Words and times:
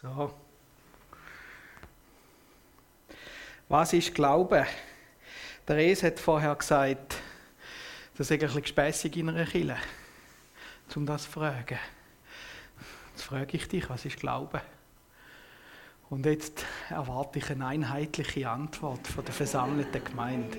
So. 0.00 0.32
Was 3.68 3.92
ist 3.92 4.14
Glaube? 4.14 4.64
Der 5.66 5.76
Res 5.76 6.04
hat 6.04 6.20
vorher 6.20 6.54
gesagt, 6.54 7.16
das 8.16 8.30
ist 8.30 8.32
ein 8.32 8.38
bisschen 8.38 8.62
gespässig 8.62 9.16
in 9.16 9.28
einer 9.28 9.44
Kille, 9.44 9.76
um 10.94 11.04
das 11.04 11.24
zu 11.24 11.30
fragen. 11.30 11.80
Jetzt 13.10 13.24
frage 13.24 13.56
ich 13.56 13.66
dich, 13.66 13.90
was 13.90 14.04
ist 14.04 14.18
Glaube? 14.18 14.62
Und 16.10 16.26
jetzt 16.26 16.64
erwarte 16.90 17.40
ich 17.40 17.50
eine 17.50 17.66
einheitliche 17.66 18.48
Antwort 18.48 19.04
von 19.04 19.24
der 19.24 19.34
versammelten 19.34 20.04
Gemeinde. 20.04 20.58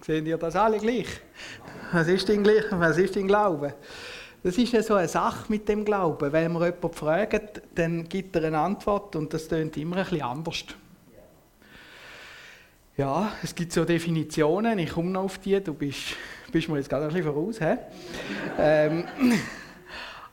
Sehen 0.00 0.24
ihr 0.24 0.38
das 0.38 0.56
alle 0.56 0.78
gleich? 0.78 1.20
Was 1.92 2.08
ist 2.08 2.26
gleich, 2.26 2.64
was 2.70 2.98
ist 2.98 3.14
denn 3.14 3.26
Glaube? 3.26 3.74
Das 4.42 4.56
ist 4.58 4.72
ja 4.72 4.82
so 4.82 4.94
eine 4.94 5.08
Sache 5.08 5.44
mit 5.48 5.68
dem 5.68 5.84
Glauben. 5.84 6.32
Wenn 6.32 6.52
man 6.52 6.62
jemanden 6.64 6.92
fragt, 6.92 7.62
dann 7.74 8.08
gibt 8.08 8.36
er 8.36 8.44
eine 8.44 8.58
Antwort 8.58 9.16
und 9.16 9.32
das 9.32 9.48
klingt 9.48 9.76
immer 9.76 9.96
ein 9.96 10.04
bisschen 10.04 10.22
anders. 10.22 10.64
Ja, 12.96 13.32
es 13.42 13.54
gibt 13.54 13.72
so 13.72 13.84
Definitionen, 13.84 14.78
ich 14.78 14.90
komme 14.90 15.10
noch 15.10 15.24
auf 15.24 15.38
die, 15.38 15.62
du 15.62 15.74
bist, 15.74 16.16
bist 16.50 16.68
mir 16.68 16.76
jetzt 16.76 16.88
gerade 16.88 17.04
ein 17.04 17.12
bisschen 17.12 17.32
voraus. 17.32 17.58
He? 17.58 17.76
ähm, 18.58 19.04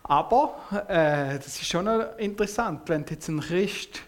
aber 0.03 0.85
äh, 0.88 1.35
das 1.35 1.47
ist 1.47 1.66
schon 1.66 1.88
interessant, 2.17 2.81
wenn 2.88 3.03
du 3.03 3.13
jetzt 3.13 3.27
einen 3.27 3.41
Christ 3.41 4.02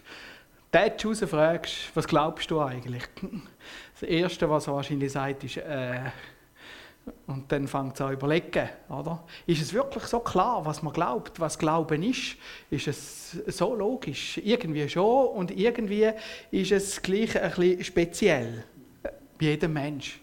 den 0.72 1.28
fragst, 1.28 1.74
was 1.94 2.06
glaubst 2.06 2.50
du 2.50 2.60
eigentlich? 2.60 3.02
Das 3.98 4.08
Erste, 4.08 4.48
was 4.50 4.66
er 4.66 4.74
wahrscheinlich 4.74 5.12
sagt, 5.12 5.44
ist, 5.44 5.56
äh, 5.56 6.00
und 7.26 7.50
dann 7.52 7.68
fängt 7.68 7.94
es 7.94 8.00
an 8.00 8.08
zu 8.08 8.12
überlegen, 8.12 8.68
oder? 8.88 9.22
Ist 9.46 9.62
es 9.62 9.72
wirklich 9.72 10.04
so 10.04 10.20
klar, 10.20 10.64
was 10.64 10.82
man 10.82 10.92
glaubt, 10.92 11.38
was 11.38 11.58
Glauben 11.58 12.02
ist? 12.02 12.36
Ist 12.70 12.88
es 12.88 13.30
so 13.46 13.74
logisch? 13.74 14.38
Irgendwie 14.38 14.88
schon 14.88 15.28
und 15.28 15.50
irgendwie 15.50 16.10
ist 16.50 16.72
es 16.72 17.02
gleich 17.02 17.40
ein 17.40 17.50
bisschen 17.50 17.84
speziell. 17.84 18.64
Bei 19.38 19.46
jedem 19.46 19.72
Mensch. 19.72 20.20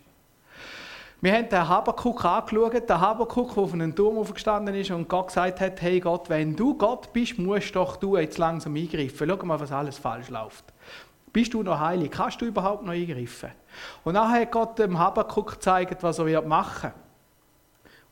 Wir 1.22 1.34
haben 1.34 1.48
den 1.48 1.70
Habakuk 1.70 2.26
angeschaut, 2.26 2.89
den 2.89 3.00
Habakuk, 3.00 3.54
der 3.54 3.64
auf 3.64 3.73
einem 3.73 3.95
Turm 3.95 4.17
aufgestanden 4.17 4.76
ist 4.76 4.92
und 4.92 5.08
Gott 5.08 5.28
gesagt 5.28 5.61
hat, 5.61 5.81
hey 5.81 6.02
Gott, 6.02 6.30
wenn 6.30 6.54
du 6.54 6.78
Gott 6.78 7.14
bist, 7.14 7.39
musst 7.39 7.73
doch 7.76 7.95
du 7.95 8.17
jetzt 8.17 8.38
langsam 8.38 8.76
eingreifen. 8.76 9.30
Schau 9.30 9.45
mal, 9.45 9.58
was 9.58 9.72
alles 9.72 9.98
falsch 9.98 10.30
läuft. 10.30 10.66
Bist 11.34 11.53
du 11.53 11.64
noch 11.64 11.80
heilig? 11.80 12.12
Kannst 12.12 12.39
du 12.39 12.45
überhaupt 12.45 12.86
noch 12.86 12.94
eingreifen? 12.94 13.50
Und 14.03 14.14
nachher 14.14 14.42
hat 14.42 14.52
Gott 14.52 14.80
dem 14.80 14.98
Habakkuk 14.98 15.53
gezeigt, 15.53 16.03
was 16.03 16.20
er 16.20 16.42
machen 16.44 16.84
wird. 16.84 16.94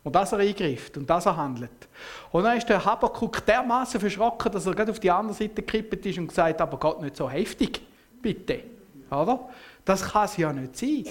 Und 0.04 0.16
dass 0.16 0.32
er 0.32 0.40
eingreift 0.40 0.98
und 0.98 1.08
dass 1.08 1.28
er 1.28 1.38
handelt. 1.38 1.88
Und 2.32 2.44
dann 2.44 2.58
ist 2.58 2.68
der 2.68 2.84
Habakkuk 2.84 3.46
dermaßen 3.46 4.00
verschrocken, 4.00 4.52
dass 4.52 4.66
er 4.66 4.74
gerade 4.74 4.92
auf 4.92 5.00
die 5.00 5.12
andere 5.12 5.36
Seite 5.36 5.62
gekippt 5.62 6.04
ist 6.08 6.18
und 6.18 6.28
gesagt 6.28 6.60
aber 6.60 6.78
Gott, 6.78 7.00
nicht 7.02 7.16
so 7.16 7.30
heftig, 7.30 7.82
bitte. 8.20 8.64
Oder? 9.12 9.48
Das 9.86 10.04
kann 10.04 10.26
es 10.26 10.38
ja 10.38 10.52
nicht 10.52 10.76
sein. 10.76 11.06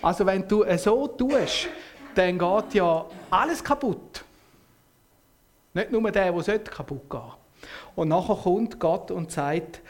Also 0.00 0.24
wenn 0.24 0.48
du 0.48 0.62
es 0.62 0.84
so 0.84 1.06
tust, 1.06 1.68
dann 2.14 2.38
geht 2.38 2.74
ja 2.74 3.04
alles 3.30 3.62
kaputt. 3.62 4.24
Nicht 5.74 5.92
nur 5.92 6.10
der, 6.10 6.32
der 6.32 6.58
kaputt 6.60 7.10
gehen 7.10 7.20
Und 7.94 8.08
nachher 8.08 8.36
kommt 8.36 8.80
Gott 8.80 9.10
und 9.10 9.30
sagt, 9.30 9.80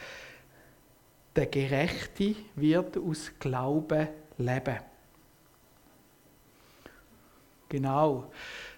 der 1.35 1.47
Gerechte 1.47 2.35
wird 2.55 2.97
aus 2.97 3.31
Glauben 3.39 4.07
leben. 4.37 4.79
Genau. 7.69 8.31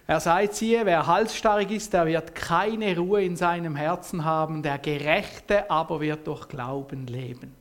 Er 0.06 0.20
sagt 0.20 0.54
siehe, 0.54 0.86
wer 0.86 1.06
halsstarrig 1.06 1.70
ist, 1.70 1.92
der 1.92 2.06
wird 2.06 2.34
keine 2.34 2.96
Ruhe 2.96 3.24
in 3.24 3.36
seinem 3.36 3.76
Herzen 3.76 4.24
haben, 4.24 4.62
der 4.62 4.78
Gerechte 4.78 5.70
aber 5.70 6.00
wird 6.00 6.26
durch 6.26 6.48
Glauben 6.48 7.06
leben. 7.06 7.54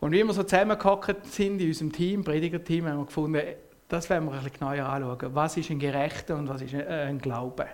Und 0.00 0.12
wie 0.12 0.24
wir 0.24 0.32
so 0.32 0.42
zusammengehockt 0.42 1.26
sind 1.26 1.60
in 1.60 1.68
unserem 1.68 1.92
Team, 1.92 2.24
Predigerteam, 2.24 2.86
haben 2.86 2.98
wir 2.98 3.04
gefunden, 3.04 3.42
das 3.88 4.08
werden 4.08 4.24
wir 4.24 4.32
ein 4.32 4.42
bisschen 4.42 4.58
genauer 4.58 4.88
anschauen. 4.88 5.34
Was 5.34 5.56
ist 5.56 5.70
ein 5.70 5.78
Gerechter 5.78 6.36
und 6.36 6.48
was 6.48 6.62
ist 6.62 6.74
ein 6.74 7.18
Glaube? 7.18 7.66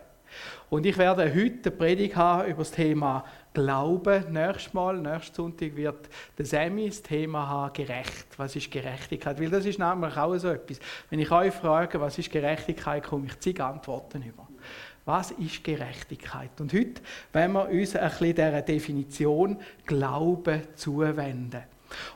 Und 0.69 0.85
ich 0.85 0.99
werde 0.99 1.23
heute 1.33 1.69
eine 1.69 1.77
Predigt 1.77 2.17
haben 2.17 2.49
über 2.49 2.59
das 2.59 2.73
Thema 2.73 3.25
Glauben. 3.55 4.33
Nächstes 4.33 4.75
Mal, 4.75 4.99
nächsten 4.99 5.35
Sonntag, 5.35 5.77
wird 5.77 6.09
der 6.37 6.45
Semi 6.45 6.89
das 6.89 7.03
Thema 7.03 7.49
haben, 7.49 7.73
gerecht. 7.73 8.27
Was 8.37 8.57
ist 8.57 8.71
Gerechtigkeit? 8.71 9.41
Weil 9.41 9.51
das 9.51 9.65
ist 9.65 9.79
nämlich 9.79 10.17
auch 10.17 10.37
so 10.37 10.49
etwas. 10.49 10.79
Wenn 11.09 11.21
ich 11.21 11.31
euch 11.31 11.55
frage, 11.55 12.01
was 12.01 12.19
ist 12.19 12.31
Gerechtigkeit, 12.31 13.05
komme 13.05 13.27
ich 13.27 13.39
zig 13.39 13.61
Antworten 13.61 14.23
über. 14.23 14.47
Was 15.05 15.31
ist 15.31 15.63
Gerechtigkeit? 15.63 16.61
Und 16.61 16.73
heute 16.73 17.01
wollen 17.33 17.53
wir 17.53 17.69
uns 17.69 17.95
ein 17.95 18.09
bisschen 18.09 18.35
dieser 18.35 18.63
Definition 18.63 19.61
Glauben 19.87 20.63
zuwenden. 20.75 21.63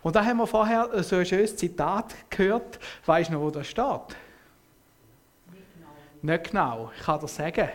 Und 0.02 0.16
da 0.16 0.24
haben 0.24 0.38
wir 0.38 0.46
vorher 0.48 1.02
so 1.04 1.16
ein 1.16 1.24
schönes 1.24 1.56
Zitat 1.56 2.14
gehört. 2.28 2.80
Weißt 3.06 3.30
du 3.30 3.34
noch, 3.34 3.42
wo 3.42 3.50
das 3.50 3.68
steht? 3.68 3.84
Nicht 5.52 5.62
genau. 5.74 6.32
Nicht 6.32 6.50
genau. 6.50 6.90
Ich 6.96 7.02
kann 7.04 7.20
das 7.20 7.36
sagen. 7.36 7.68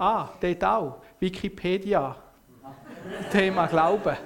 Ah, 0.00 0.30
dort 0.40 0.64
auch. 0.64 0.96
Wikipedia. 1.18 2.16
Thema 3.30 3.66
Glauben. 3.66 4.16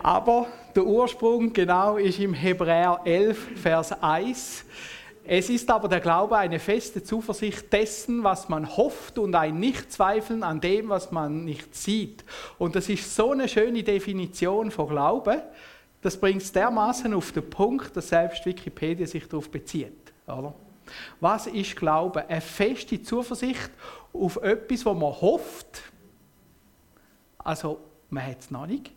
Aber 0.00 0.46
der 0.76 0.84
Ursprung 0.84 1.52
genau 1.52 1.96
ist 1.96 2.20
im 2.20 2.32
Hebräer 2.32 3.00
11, 3.04 3.60
Vers 3.60 3.90
1. 4.00 4.64
Es 5.24 5.50
ist 5.50 5.68
aber 5.68 5.88
der 5.88 5.98
Glaube 5.98 6.36
eine 6.36 6.60
feste 6.60 7.02
Zuversicht 7.02 7.72
dessen, 7.72 8.22
was 8.22 8.48
man 8.48 8.76
hofft 8.76 9.18
und 9.18 9.34
ein 9.34 9.58
Nichtzweifeln 9.58 10.44
an 10.44 10.60
dem, 10.60 10.90
was 10.90 11.10
man 11.10 11.44
nicht 11.44 11.74
sieht. 11.74 12.22
Und 12.58 12.76
das 12.76 12.88
ist 12.88 13.16
so 13.16 13.32
eine 13.32 13.48
schöne 13.48 13.82
Definition 13.82 14.70
von 14.70 14.88
Glaube. 14.90 15.42
Das 16.02 16.20
bringt 16.20 16.42
es 16.42 16.52
dermaßen 16.52 17.12
auf 17.14 17.32
den 17.32 17.50
Punkt, 17.50 17.96
dass 17.96 18.10
selbst 18.10 18.46
Wikipedia 18.46 19.08
sich 19.08 19.26
darauf 19.26 19.50
bezieht. 19.50 20.03
Oder? 20.26 20.54
Was 21.20 21.46
ist 21.46 21.76
Glaube? 21.76 22.28
Eine 22.28 22.40
feste 22.40 23.02
Zuversicht 23.02 23.70
auf 24.12 24.36
etwas, 24.36 24.84
wo 24.84 24.94
man 24.94 25.12
hofft. 25.12 25.82
Also, 27.38 27.80
man 28.10 28.26
hat 28.26 28.40
es 28.40 28.50
noch 28.50 28.66
nicht. 28.66 28.92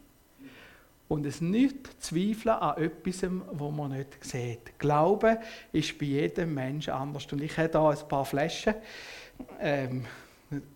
Und 1.08 1.26
es 1.26 1.40
nicht 1.40 2.04
zweifeln 2.04 2.56
an 2.56 2.84
etwas, 2.84 3.26
wo 3.54 3.72
man 3.72 3.92
nicht 3.92 4.24
sieht. 4.24 4.78
Glaube 4.78 5.40
ist 5.72 5.98
bei 5.98 6.06
jedem 6.06 6.54
Menschen 6.54 6.94
anders. 6.94 7.32
Und 7.32 7.42
ich 7.42 7.58
habe 7.58 7.70
hier 7.70 7.90
ein 7.90 8.08
paar 8.10 8.26
Flaschen. 8.26 8.76
Ähm, 9.60 10.06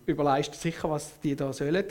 überleist 0.05 0.53
sicher, 0.55 0.89
was 0.89 1.19
die 1.19 1.35
da 1.35 1.51
sollen. 1.51 1.85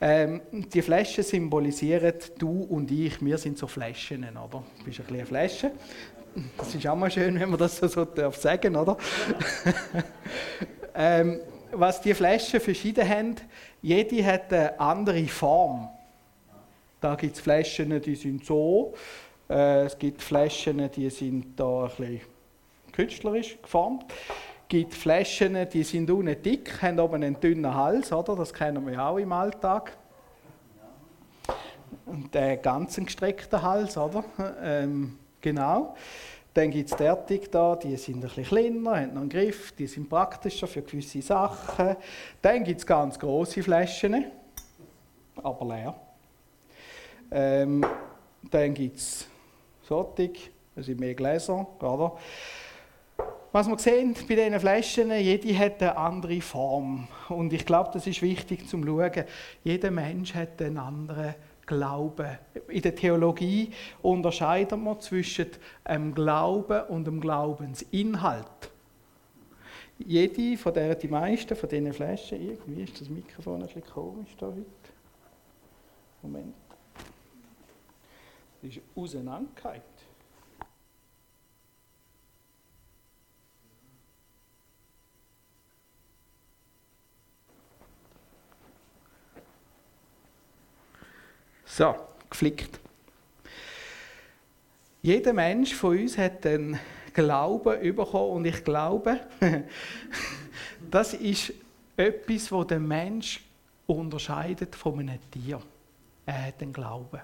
Ähm, 0.00 0.42
die 0.52 0.82
Flaschen 0.82 1.24
symbolisieren 1.24 2.14
du 2.38 2.62
und 2.64 2.90
ich. 2.90 3.24
Wir 3.24 3.38
sind 3.38 3.56
so 3.56 3.66
Flaschen, 3.66 4.24
oder? 4.24 4.62
Du 4.78 4.84
bist 4.84 5.00
ein 5.00 5.06
bisschen 5.06 5.14
eine 5.14 5.26
Flasche. 5.26 5.72
Das 6.58 6.74
ist 6.74 6.86
auch 6.86 6.96
mal 6.96 7.10
schön, 7.10 7.40
wenn 7.40 7.48
man 7.48 7.58
das 7.58 7.78
so, 7.78 7.86
so 7.86 8.04
darf 8.04 8.36
sagen, 8.36 8.76
oder? 8.76 8.98
ähm, 10.94 11.40
was 11.72 12.00
die 12.00 12.12
Flaschen 12.12 12.60
verschieden 12.60 13.08
haben, 13.08 13.36
jede 13.80 14.24
hat 14.24 14.52
eine 14.52 14.78
andere 14.78 15.24
Form. 15.26 15.88
Da 17.00 17.14
gibt 17.14 17.36
es 17.36 17.40
Flaschen, 17.40 18.00
die 18.02 18.14
sind 18.14 18.44
so. 18.44 18.94
Äh, 19.48 19.84
es 19.84 19.98
gibt 19.98 20.20
Flaschen, 20.22 20.90
die 20.90 21.08
sind 21.08 21.58
da 21.58 21.84
ein 21.84 21.88
bisschen 21.88 22.20
künstlerisch 22.92 23.56
geformt. 23.62 24.04
Es 24.08 24.68
gibt 24.68 24.94
Flaschen, 24.94 25.56
die 25.72 25.84
sind 25.84 26.10
unten 26.10 26.42
dick, 26.42 26.82
haben 26.82 26.98
oben 26.98 27.22
einen 27.22 27.40
dünnen 27.40 27.74
Hals, 27.74 28.12
oder? 28.12 28.36
Das 28.36 28.52
kennen 28.52 28.86
wir 28.86 29.02
auch 29.02 29.16
im 29.16 29.32
Alltag. 29.32 29.96
Und 32.04 32.34
der 32.34 32.58
ganz 32.58 32.96
gestreckte 32.96 33.62
Hals, 33.62 33.96
oder? 33.96 34.24
Ähm, 34.62 35.18
Genau. 35.46 35.94
Dann 36.54 36.72
gibt 36.72 36.90
es 36.90 36.96
derartig 36.96 37.52
da, 37.52 37.76
die 37.76 37.96
sind 37.96 38.16
ein 38.16 38.22
bisschen 38.22 38.42
kleiner, 38.42 38.96
haben 38.96 39.14
noch 39.14 39.20
einen 39.20 39.28
Griff, 39.28 39.70
die 39.78 39.86
sind 39.86 40.08
praktischer 40.08 40.66
für 40.66 40.82
gewisse 40.82 41.22
Sachen. 41.22 41.94
Dann 42.42 42.64
gibt 42.64 42.80
es 42.80 42.84
ganz 42.84 43.16
große 43.16 43.62
Flaschen, 43.62 44.24
aber 45.40 45.66
leer. 45.66 45.94
Ähm, 47.30 47.86
dann 48.50 48.74
gibt 48.74 48.96
es 48.96 49.28
solche, 49.84 50.32
das 50.74 50.86
sind 50.86 50.98
mehr 50.98 51.14
Gläser, 51.14 51.64
oder? 51.80 52.16
Was 53.52 53.68
wir 53.68 53.78
sehen 53.78 54.16
bei 54.28 54.34
diesen 54.34 54.58
Flaschen, 54.58 55.12
jede 55.12 55.56
hat 55.56 55.80
eine 55.80 55.96
andere 55.96 56.40
Form. 56.40 57.06
Und 57.28 57.52
ich 57.52 57.64
glaube, 57.64 57.90
das 57.92 58.08
ist 58.08 58.20
wichtig 58.20 58.68
zum 58.68 58.84
Schauen. 58.84 59.24
Jeder 59.62 59.92
Mensch 59.92 60.34
hat 60.34 60.60
eine 60.60 60.82
andere 60.82 61.36
Glauben. 61.66 62.38
In 62.68 62.82
der 62.82 62.94
Theologie 62.94 63.72
unterscheiden 64.00 64.82
wir 64.84 64.98
zwischen 65.00 65.48
dem 65.88 66.14
Glauben 66.14 66.82
und 66.86 67.06
dem 67.06 67.20
Glaubensinhalt. 67.20 68.70
Jede 69.98 70.56
von 70.58 70.74
der, 70.74 70.94
die 70.94 71.08
meisten 71.08 71.56
von 71.56 71.68
diesen 71.68 71.92
Flaschen, 71.92 72.40
irgendwie 72.40 72.82
ist 72.82 73.00
das 73.00 73.08
Mikrofon 73.08 73.60
ein 73.60 73.66
bisschen 73.66 73.84
komisch 73.84 74.36
da 74.38 74.46
heute. 74.46 74.64
Moment. 76.22 76.54
ist 78.62 78.80
auseinandergehalten. 78.94 79.95
So, 91.76 91.94
geflickt. 92.30 92.80
Jeder 95.02 95.34
Mensch 95.34 95.74
von 95.74 95.98
uns 95.98 96.16
hat 96.16 96.42
den 96.42 96.78
Glauben 97.12 97.94
bekommen 97.94 98.30
und 98.30 98.46
ich 98.46 98.64
glaube, 98.64 99.20
das 100.90 101.12
ist 101.12 101.52
etwas, 101.94 102.50
was 102.50 102.68
den 102.68 102.88
Mensch 102.88 103.44
unterscheidet 103.86 104.74
von 104.74 105.00
einem 105.00 105.18
Tier. 105.30 105.60
Er 106.24 106.46
hat 106.46 106.62
den 106.62 106.72
Glauben. 106.72 107.20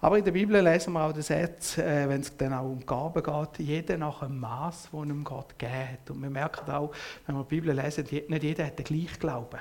Aber 0.00 0.18
in 0.18 0.24
der 0.24 0.32
Bibel 0.32 0.60
lesen 0.60 0.94
wir 0.94 1.04
auch 1.04 1.12
den 1.12 1.22
Satz, 1.22 1.78
äh, 1.78 2.08
wenn 2.08 2.22
es 2.22 2.36
dann 2.36 2.52
auch 2.52 2.64
um 2.64 2.84
Gaben 2.84 3.22
geht, 3.22 3.64
jeder 3.64 3.98
nach 3.98 4.18
dem 4.18 4.40
Maß, 4.40 4.88
das 4.90 5.00
ihm 5.00 5.22
Gott 5.22 5.56
gegeben 5.56 5.92
hat. 5.92 6.10
Und 6.10 6.22
wir 6.22 6.30
merken 6.30 6.68
auch, 6.72 6.90
wenn 7.24 7.36
wir 7.36 7.44
die 7.44 7.54
Bibel 7.54 7.72
lesen, 7.72 8.04
nicht 8.10 8.42
jeder 8.42 8.66
hat 8.66 8.80
den 8.80 8.84
gleichen 8.84 9.20
Glauben. 9.20 9.60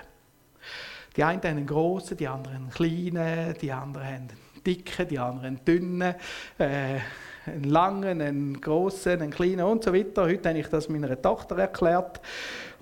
Die 1.18 1.24
einen 1.24 1.42
haben 1.42 1.50
einen 1.50 1.66
grossen, 1.66 2.16
die 2.16 2.28
anderen 2.28 2.58
einen 2.58 2.70
kleinen, 2.70 3.56
die 3.60 3.72
anderen 3.72 4.06
haben 4.06 4.14
einen 4.14 4.64
dicken, 4.64 5.08
die 5.08 5.18
anderen 5.18 5.48
einen 5.48 5.66
dünnen, 5.66 6.16
äh, 6.60 7.00
einen 7.48 7.64
langen, 7.64 8.22
einen 8.22 8.62
grossen, 8.62 9.22
einen 9.22 9.32
kleinen 9.32 9.64
und 9.64 9.84
so 9.84 9.92
weiter. 9.94 10.26
Heute 10.26 10.50
habe 10.50 10.60
ich 10.60 10.68
das 10.68 10.88
meiner 10.90 11.20
Tochter 11.20 11.58
erklärt. 11.58 12.22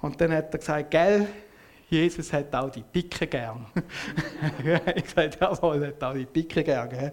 Und 0.02 0.20
dann 0.20 0.34
hat 0.34 0.54
er 0.54 0.60
gesagt, 0.60 0.92
gell, 0.92 1.28
Jesus 1.90 2.34
hat 2.34 2.54
auch 2.54 2.70
die 2.70 2.84
Dicken 2.84 3.30
gern. 3.30 3.66
ich 4.96 5.10
sagte, 5.10 5.38
jawohl, 5.40 5.88
hat 5.88 6.04
auch 6.04 6.14
die 6.14 6.26
Dicken 6.26 6.64
gern. 6.64 7.12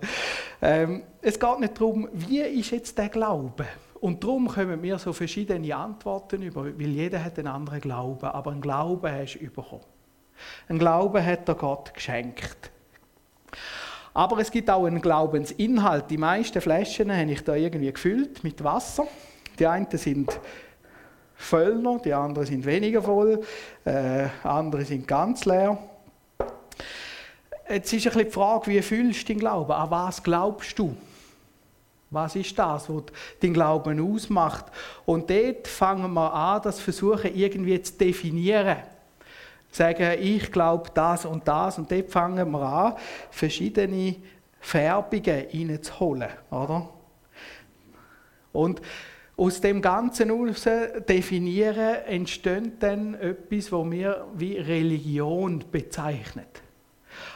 Ähm, 0.60 1.02
es 1.20 1.38
geht 1.38 1.60
nicht 1.60 1.76
darum, 1.76 2.08
wie 2.12 2.40
ist 2.40 2.72
jetzt 2.72 2.98
der 2.98 3.10
Glaube? 3.10 3.66
Und 4.00 4.24
darum 4.24 4.48
kommen 4.48 4.82
wir 4.82 4.98
so 4.98 5.12
verschiedene 5.12 5.76
Antworten 5.76 6.42
über, 6.42 6.64
weil 6.64 6.88
jeder 6.88 7.22
hat 7.22 7.38
einen 7.38 7.46
anderen 7.46 7.80
Glauben, 7.80 8.26
aber 8.26 8.50
einen 8.50 8.60
Glauben 8.60 9.08
hast 9.08 9.38
du 9.38 9.46
bekommen. 9.46 9.91
Ein 10.68 10.78
Glauben 10.78 11.24
hat 11.24 11.48
er 11.48 11.54
Gott 11.54 11.94
geschenkt. 11.94 12.70
Aber 14.14 14.38
es 14.38 14.50
gibt 14.50 14.68
auch 14.68 14.84
einen 14.84 15.00
Glaubensinhalt. 15.00 16.10
Die 16.10 16.18
meisten 16.18 16.60
Flaschen 16.60 17.10
habe 17.10 17.30
ich 17.30 17.42
da 17.42 17.54
irgendwie 17.54 17.92
gefüllt 17.92 18.44
mit 18.44 18.62
Wasser. 18.62 19.06
Die 19.58 19.66
einen 19.66 19.86
sind 19.92 20.38
voller, 21.34 21.98
die 21.98 22.12
anderen 22.12 22.46
sind 22.46 22.64
weniger 22.64 23.02
voll, 23.02 23.40
äh, 23.84 24.28
andere 24.44 24.84
sind 24.84 25.08
ganz 25.08 25.44
leer. 25.44 25.76
Jetzt 27.68 27.92
ist 27.92 28.06
ein 28.06 28.12
bisschen 28.12 28.28
die 28.28 28.32
Frage, 28.32 28.70
wie 28.70 28.82
fühlst 28.82 29.22
du 29.22 29.32
deinen 29.32 29.40
Glauben? 29.40 29.72
An 29.72 29.90
was 29.90 30.22
glaubst 30.22 30.78
du? 30.78 30.96
Was 32.10 32.36
ist 32.36 32.58
das, 32.58 32.90
was 32.90 33.04
dein 33.40 33.54
Glauben 33.54 34.14
ausmacht? 34.14 34.66
Und 35.06 35.30
dort 35.30 35.66
fangen 35.66 36.12
wir 36.12 36.32
an, 36.32 36.60
das 36.62 36.78
versuchen 36.78 37.34
irgendwie 37.34 37.80
zu 37.80 37.94
definieren. 37.94 38.76
Sagen, 39.72 40.18
ich 40.20 40.52
glaube 40.52 40.90
das 40.92 41.24
und 41.24 41.48
das. 41.48 41.78
Und 41.78 41.90
dort 41.90 42.10
fangen 42.10 42.50
wir 42.50 42.60
an, 42.60 42.94
verschiedene 43.30 44.16
Färbungen 44.60 45.46
reinzuholen. 45.52 46.28
Oder? 46.50 46.88
Und 48.52 48.82
aus 49.36 49.60
dem 49.60 49.80
Ganzen 49.80 50.28
heraus 50.28 50.68
definieren, 51.08 52.04
entsteht 52.06 52.82
dann 52.82 53.14
etwas, 53.14 53.72
was 53.72 53.90
wir 53.90 54.26
wie 54.34 54.58
Religion 54.58 55.64
bezeichnet. 55.72 56.62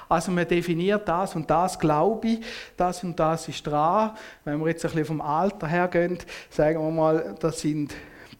Also 0.08 0.30
man 0.30 0.46
definiert 0.46 1.08
das 1.08 1.34
und 1.34 1.50
das 1.50 1.78
glaube 1.78 2.28
ich, 2.28 2.40
das 2.76 3.02
und 3.02 3.18
das 3.18 3.48
ist 3.48 3.66
dran. 3.66 4.12
Wenn 4.44 4.60
wir 4.60 4.68
jetzt 4.68 4.84
ein 4.84 4.90
bisschen 4.90 5.06
vom 5.06 5.20
Alter 5.20 5.66
her 5.66 5.88
gehen, 5.88 6.18
sagen 6.50 6.80
wir 6.80 6.90
mal, 6.90 7.34
das 7.40 7.60
sind 7.60 7.94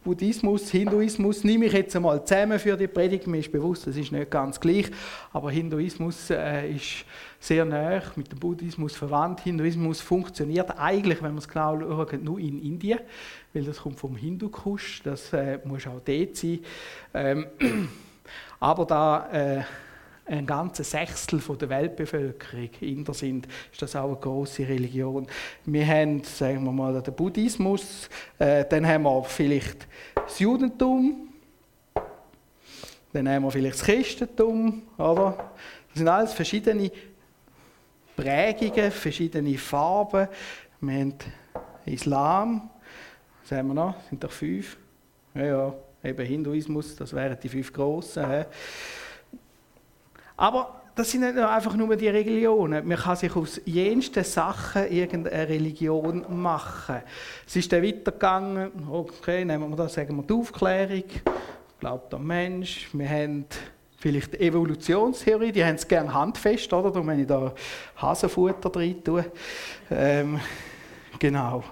Buddhismus, 0.06 0.70
Hinduismus, 0.70 1.42
nehme 1.42 1.64
ich 1.64 1.72
jetzt 1.72 1.96
einmal 1.96 2.24
zusammen 2.24 2.60
für 2.60 2.76
die 2.76 2.86
Predigt. 2.86 3.26
Mir 3.26 3.38
ist 3.38 3.50
bewusst, 3.50 3.88
das 3.88 3.96
ist 3.96 4.12
nicht 4.12 4.30
ganz 4.30 4.60
gleich, 4.60 4.88
aber 5.32 5.50
Hinduismus 5.50 6.30
äh, 6.30 6.70
ist 6.70 7.04
sehr 7.40 7.64
nah 7.64 8.00
mit 8.14 8.30
dem 8.30 8.38
Buddhismus 8.38 8.94
verwandt. 8.94 9.40
Hinduismus 9.40 10.00
funktioniert 10.00 10.78
eigentlich, 10.78 11.20
wenn 11.22 11.32
man 11.32 11.38
es 11.38 11.48
genau 11.48 11.80
schaut, 11.80 12.22
nur 12.22 12.38
in 12.38 12.62
Indien, 12.62 13.00
weil 13.52 13.64
das 13.64 13.78
kommt 13.78 13.98
vom 13.98 14.14
Hindukusch, 14.14 15.02
das 15.02 15.32
äh, 15.32 15.58
muss 15.64 15.88
auch 15.88 16.00
dort 16.04 16.36
sein. 16.36 16.60
Ähm, 17.12 17.46
aber 18.60 18.84
da 18.84 19.28
äh, 19.32 19.62
ein 20.26 20.46
ganzes 20.46 20.90
Sechstel 20.90 21.40
von 21.40 21.56
der 21.58 21.68
Weltbevölkerung 21.68 22.70
Inder 22.80 23.14
sind, 23.14 23.46
ist 23.72 23.80
das 23.80 23.94
auch 23.94 24.08
eine 24.08 24.16
große 24.16 24.66
Religion. 24.66 25.26
Wir 25.64 25.86
haben, 25.86 26.22
sagen 26.24 26.64
wir 26.64 26.72
mal, 26.72 27.00
den 27.00 27.14
Buddhismus, 27.14 28.08
äh, 28.38 28.64
dann 28.68 28.86
haben 28.86 29.04
wir 29.04 29.22
vielleicht 29.24 29.86
das 30.14 30.40
Judentum, 30.40 31.28
dann 33.12 33.28
haben 33.28 33.44
wir 33.44 33.50
vielleicht 33.50 33.74
das 33.74 33.84
Christentum, 33.84 34.82
oder? 34.98 35.52
Das 35.88 35.98
sind 35.98 36.08
alles 36.08 36.32
verschiedene 36.32 36.90
Prägungen, 38.16 38.90
verschiedene 38.90 39.56
Farben. 39.56 40.28
Wir 40.80 40.94
haben 41.00 41.14
Islam, 41.86 42.70
was 43.42 43.56
haben 43.56 43.68
wir 43.68 43.74
noch? 43.74 43.94
Sind 44.10 44.22
doch 44.22 44.30
fünf? 44.30 44.76
Ja, 45.34 45.44
ja, 45.44 45.74
eben 46.02 46.26
Hinduismus, 46.26 46.96
das 46.96 47.12
wären 47.12 47.38
die 47.40 47.48
fünf 47.48 47.72
grossen. 47.72 48.44
Aber 50.36 50.82
das 50.94 51.10
sind 51.10 51.20
nicht 51.20 51.36
einfach 51.36 51.74
nur 51.74 51.94
die 51.94 52.08
Religionen. 52.08 52.86
Man 52.86 52.96
kann 52.96 53.16
sich 53.16 53.34
aus 53.36 53.60
jensten 53.66 54.24
Sachen 54.24 54.90
irgendeine 54.90 55.46
Religion 55.46 56.24
machen. 56.28 57.02
Es 57.46 57.56
ist 57.56 57.70
dann 57.70 57.82
weitergegangen, 57.82 58.70
okay, 58.90 59.44
nehmen 59.44 59.68
wir 59.70 59.76
das, 59.76 59.94
sagen 59.94 60.16
wir 60.16 60.22
die 60.22 60.32
Aufklärung, 60.32 61.04
glaubt 61.78 62.12
der 62.12 62.18
Mensch. 62.18 62.88
Wir 62.94 63.08
haben 63.08 63.44
vielleicht 63.98 64.32
die 64.34 64.40
Evolutionstheorie, 64.40 65.52
die 65.52 65.64
haben 65.64 65.74
es 65.74 65.86
gerne 65.86 66.12
handfest, 66.12 66.72
oder? 66.72 66.90
Darum, 66.90 67.08
wenn 67.08 67.20
ich 67.20 67.26
da 67.26 67.52
Hasenfutter 67.96 68.74
rein 68.74 69.02
tue. 69.04 69.24
Ähm, 69.90 70.40
genau. 71.18 71.62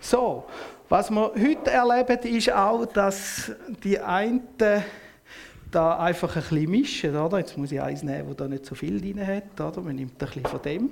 So, 0.00 0.44
was 0.88 1.10
wir 1.10 1.32
heute 1.34 1.70
erleben, 1.70 2.36
ist 2.36 2.52
auch, 2.52 2.86
dass 2.86 3.52
die 3.84 4.00
einen 4.00 4.42
da 5.70 5.98
einfach 5.98 6.34
ein 6.36 6.42
bisschen 6.42 6.70
mischen. 6.70 7.16
Oder? 7.16 7.38
Jetzt 7.38 7.56
muss 7.56 7.72
ich 7.72 7.80
eins 7.80 8.02
nehmen, 8.02 8.28
das 8.28 8.36
da 8.36 8.48
nicht 8.48 8.66
so 8.66 8.74
viel 8.74 9.00
drin 9.00 9.26
hat. 9.26 9.60
Oder? 9.60 9.80
Man 9.80 9.96
nimmt 9.96 10.12
ein 10.12 10.18
bisschen 10.18 10.44
von 10.44 10.62
dem. 10.62 10.90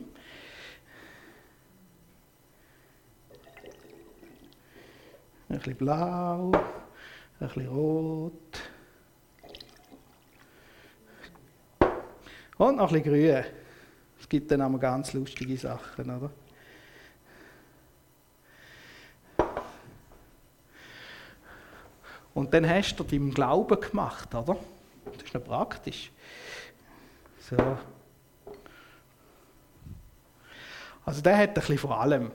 Ein 5.48 5.58
bisschen 5.58 5.76
blau, 5.76 6.50
ein 6.50 7.48
bisschen 7.48 7.68
rot. 7.68 8.32
Und 12.58 12.76
noch 12.76 12.90
ein 12.90 13.02
bisschen 13.02 13.12
grün. 13.12 13.44
Es 14.18 14.28
gibt 14.28 14.50
dann 14.50 14.62
auch 14.62 14.80
ganz 14.80 15.12
lustige 15.12 15.56
Sachen, 15.56 16.10
oder? 16.10 16.30
Und 22.36 22.52
dann 22.52 22.68
hast 22.68 22.94
du 22.96 23.02
deinem 23.02 23.32
Glauben 23.32 23.80
gemacht, 23.80 24.34
oder? 24.34 24.58
Das 25.06 25.22
ist 25.22 25.32
noch 25.32 25.42
praktisch. 25.42 26.12
So. 27.40 27.56
Also 31.06 31.22
der 31.22 31.38
hat 31.38 31.48
ein 31.48 31.54
bisschen 31.54 31.78
vor 31.78 31.98
allem. 31.98 32.30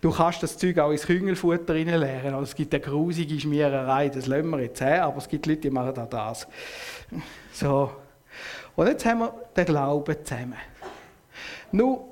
Du 0.00 0.12
kannst 0.12 0.40
das 0.40 0.56
Zeug 0.56 0.78
auch 0.78 0.92
ins 0.92 1.04
Küngelfutter 1.04 1.74
reinleeren. 1.74 2.32
Also 2.34 2.44
es 2.44 2.54
gibt 2.54 2.72
eine 2.74 2.80
grusige 2.80 3.40
Schmiererei, 3.40 4.08
das 4.08 4.28
lassen 4.28 4.50
wir 4.50 4.60
jetzt 4.60 4.80
her, 4.80 5.04
aber 5.04 5.18
es 5.18 5.28
gibt 5.28 5.44
Leute, 5.46 5.62
die 5.62 5.70
machen 5.70 5.98
auch 5.98 6.08
das. 6.08 6.46
So. 7.52 7.90
Und 8.76 8.86
jetzt 8.86 9.04
haben 9.04 9.18
wir 9.18 9.34
den 9.56 9.64
Glauben 9.64 10.16
zusammen. 10.24 10.58
Nun, 11.72 12.02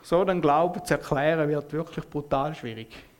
so 0.00 0.24
den 0.24 0.40
Glauben 0.40 0.82
zu 0.82 0.94
erklären, 0.94 1.46
wird 1.46 1.70
wirklich 1.74 2.08
brutal 2.08 2.54
schwierig. 2.54 3.11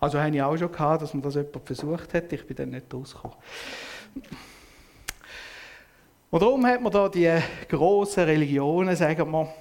Also 0.00 0.18
habe 0.18 0.34
ich 0.34 0.42
auch 0.42 0.56
schon 0.56 0.72
gehabt, 0.72 1.02
dass 1.02 1.12
man 1.12 1.22
das 1.22 1.34
jemand 1.34 1.66
versucht 1.66 2.14
hat. 2.14 2.32
Ich 2.32 2.46
bin 2.46 2.56
dann 2.56 2.70
nicht 2.70 2.92
rausgekommen. 2.92 3.36
Und 6.30 6.42
darum 6.42 6.64
hat 6.64 6.80
man 6.80 6.90
da 6.90 7.08
die 7.08 7.38
grossen 7.68 8.24
Religionen, 8.24 8.96
sagen 8.96 9.30
wir. 9.30 9.52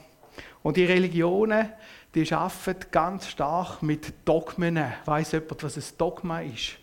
Und 0.64 0.78
die 0.78 0.86
Religionen, 0.86 1.70
die 2.16 2.32
arbeiten 2.34 2.86
ganz 2.90 3.28
stark 3.28 3.82
mit 3.82 4.14
Dogmen. 4.24 4.82
Weiß 5.06 5.34
jemand, 5.34 5.64
was 5.64 5.78
ein 5.78 5.98
Dogma 5.98 6.42
ist? 6.42 6.78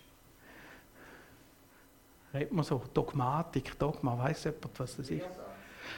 Redet 2.35 2.53
man 2.53 2.65
so? 2.65 2.83
Dogmatik, 2.93 3.79
Dogma, 3.79 4.19
weiß 4.19 4.45
jemand, 4.45 4.79
was 4.79 4.97
das 4.97 5.09
ist? 5.09 5.25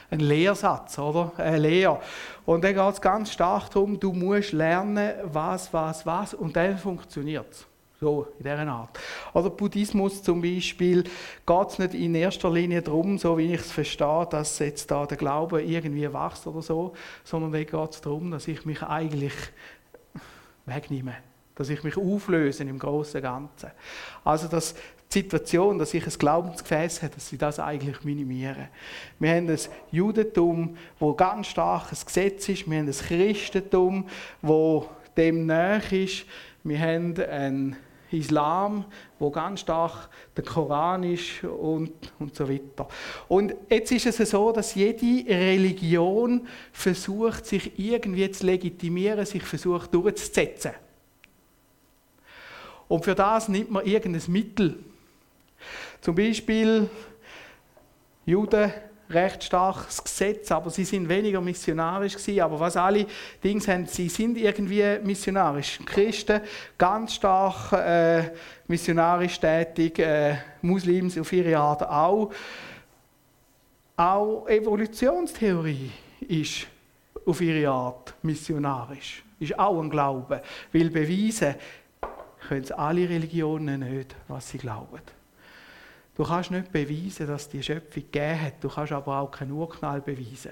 Ein 0.09 0.19
Lehrsatz, 0.19 0.97
oder? 0.99 1.31
Eine 1.37 1.57
Lehre. 1.59 1.99
Und 2.45 2.63
dann 2.63 2.73
geht 2.73 2.93
es 2.93 3.01
ganz 3.01 3.31
stark 3.31 3.69
darum, 3.69 3.99
du 3.99 4.13
musst 4.13 4.51
lernen, 4.51 5.13
was, 5.23 5.71
was, 5.73 6.05
was, 6.05 6.33
und 6.33 6.55
dann 6.55 6.77
funktioniert 6.77 7.51
es. 7.51 7.65
So, 7.99 8.27
in 8.37 8.43
dieser 8.43 8.65
Art. 8.65 8.97
Oder 9.33 9.49
Buddhismus 9.49 10.23
zum 10.23 10.41
Beispiel 10.41 11.03
geht 11.03 11.67
es 11.67 11.79
nicht 11.79 11.93
in 11.93 12.15
erster 12.15 12.49
Linie 12.49 12.81
darum, 12.81 13.17
so 13.17 13.37
wie 13.37 13.53
ich 13.53 13.59
es 13.59 13.73
verstehe, 13.73 14.25
dass 14.29 14.59
jetzt 14.59 14.89
da 14.89 15.05
der 15.05 15.17
Glaube 15.17 15.61
irgendwie 15.61 16.11
wächst 16.13 16.47
oder 16.47 16.61
so, 16.61 16.93
sondern 17.25 17.51
da 17.51 17.61
geht 17.61 17.89
es 17.91 17.99
darum, 17.99 18.31
dass 18.31 18.47
ich 18.47 18.65
mich 18.65 18.81
eigentlich 18.83 19.33
wegnehme. 20.65 21.15
Dass 21.55 21.67
ich 21.67 21.83
mich 21.83 21.97
auflöse 21.97 22.63
im 22.63 22.79
großen 22.79 23.21
Ganzen. 23.21 23.71
Also, 24.23 24.47
dass 24.47 24.75
Situation, 25.11 25.79
dass 25.79 25.93
ich 25.93 26.05
ein 26.05 26.13
Glaubensgefäß 26.17 27.01
habe, 27.01 27.15
dass 27.15 27.29
sie 27.29 27.37
das 27.37 27.59
eigentlich 27.59 28.03
minimieren. 28.03 28.67
Wir 29.17 29.31
haben 29.31 29.49
ein 29.49 29.59
Judentum, 29.91 30.77
wo 30.99 31.13
ganz 31.13 31.47
stark 31.47 31.91
ein 31.91 31.97
Gesetz 32.05 32.47
ist. 32.49 32.69
Wir 32.69 32.77
haben 32.77 32.87
ein 32.87 32.93
Christentum, 32.93 34.07
wo 34.41 34.87
dem 35.17 35.47
näher 35.47 35.81
ist. 35.91 36.25
Wir 36.63 36.79
haben 36.79 37.15
ein 37.19 37.75
Islam, 38.11 38.85
wo 39.17 39.31
ganz 39.31 39.61
stark 39.61 40.09
der 40.37 40.43
Koran 40.43 41.03
ist 41.03 41.43
und, 41.43 41.91
und 42.19 42.35
so 42.35 42.47
weiter. 42.47 42.87
Und 43.27 43.55
jetzt 43.69 43.91
ist 43.91 44.05
es 44.05 44.29
so, 44.29 44.51
dass 44.51 44.75
jede 44.75 45.27
Religion 45.27 46.47
versucht, 46.71 47.47
sich 47.47 47.79
irgendwie 47.79 48.29
zu 48.29 48.45
legitimieren, 48.45 49.25
sich 49.25 49.43
versucht 49.43 49.93
durchzusetzen. 49.93 50.71
Und 52.87 53.05
für 53.05 53.15
das 53.15 53.47
nimmt 53.49 53.71
man 53.71 53.85
irgendein 53.85 54.31
Mittel. 54.31 54.79
Zum 56.01 56.15
Beispiel 56.15 56.89
Juden 58.25 58.71
recht 59.09 59.43
starkes 59.43 60.03
Gesetz, 60.03 60.51
aber 60.51 60.69
sie 60.69 60.85
sind 60.85 61.09
weniger 61.09 61.41
missionarisch 61.41 62.13
gewesen. 62.13 62.41
Aber 62.41 62.59
was 62.59 62.77
alle 62.77 63.05
Dings 63.43 63.67
haben, 63.67 63.85
sie 63.87 64.07
sind 64.07 64.37
irgendwie 64.37 64.99
missionarisch. 65.03 65.79
Christen 65.85 66.41
ganz 66.77 67.15
stark 67.15 67.73
äh, 67.73 68.31
missionarisch 68.67 69.39
tätig, 69.39 69.99
äh, 69.99 70.37
Muslims 70.61 71.17
auf 71.17 71.33
ihre 71.33 71.57
Art 71.57 71.83
auch. 71.83 72.31
Auch 73.97 74.47
Evolutionstheorie 74.47 75.91
ist 76.21 76.67
auf 77.25 77.41
ihre 77.41 77.69
Art 77.69 78.13
missionarisch. 78.21 79.23
Ist 79.39 79.57
auch 79.57 79.81
ein 79.81 79.89
Glaube. 79.89 80.41
Weil 80.71 80.89
beweisen 80.89 81.55
können 82.47 82.71
alle 82.73 83.09
Religionen 83.09 83.79
nicht, 83.79 84.15
was 84.27 84.49
sie 84.49 84.57
glauben. 84.57 85.18
Du 86.19 86.25
kannst 86.25 86.51
nicht 86.51 86.69
beweisen, 86.73 87.27
dass 87.27 87.47
die 87.47 87.63
Schöpfung 87.63 88.03
gegeben 88.03 88.41
hat. 88.41 88.55
Du 88.59 88.67
kannst 88.67 88.91
aber 88.91 89.21
auch 89.21 89.31
keinen 89.31 89.53
Urknall 89.53 90.01
beweisen. 90.01 90.51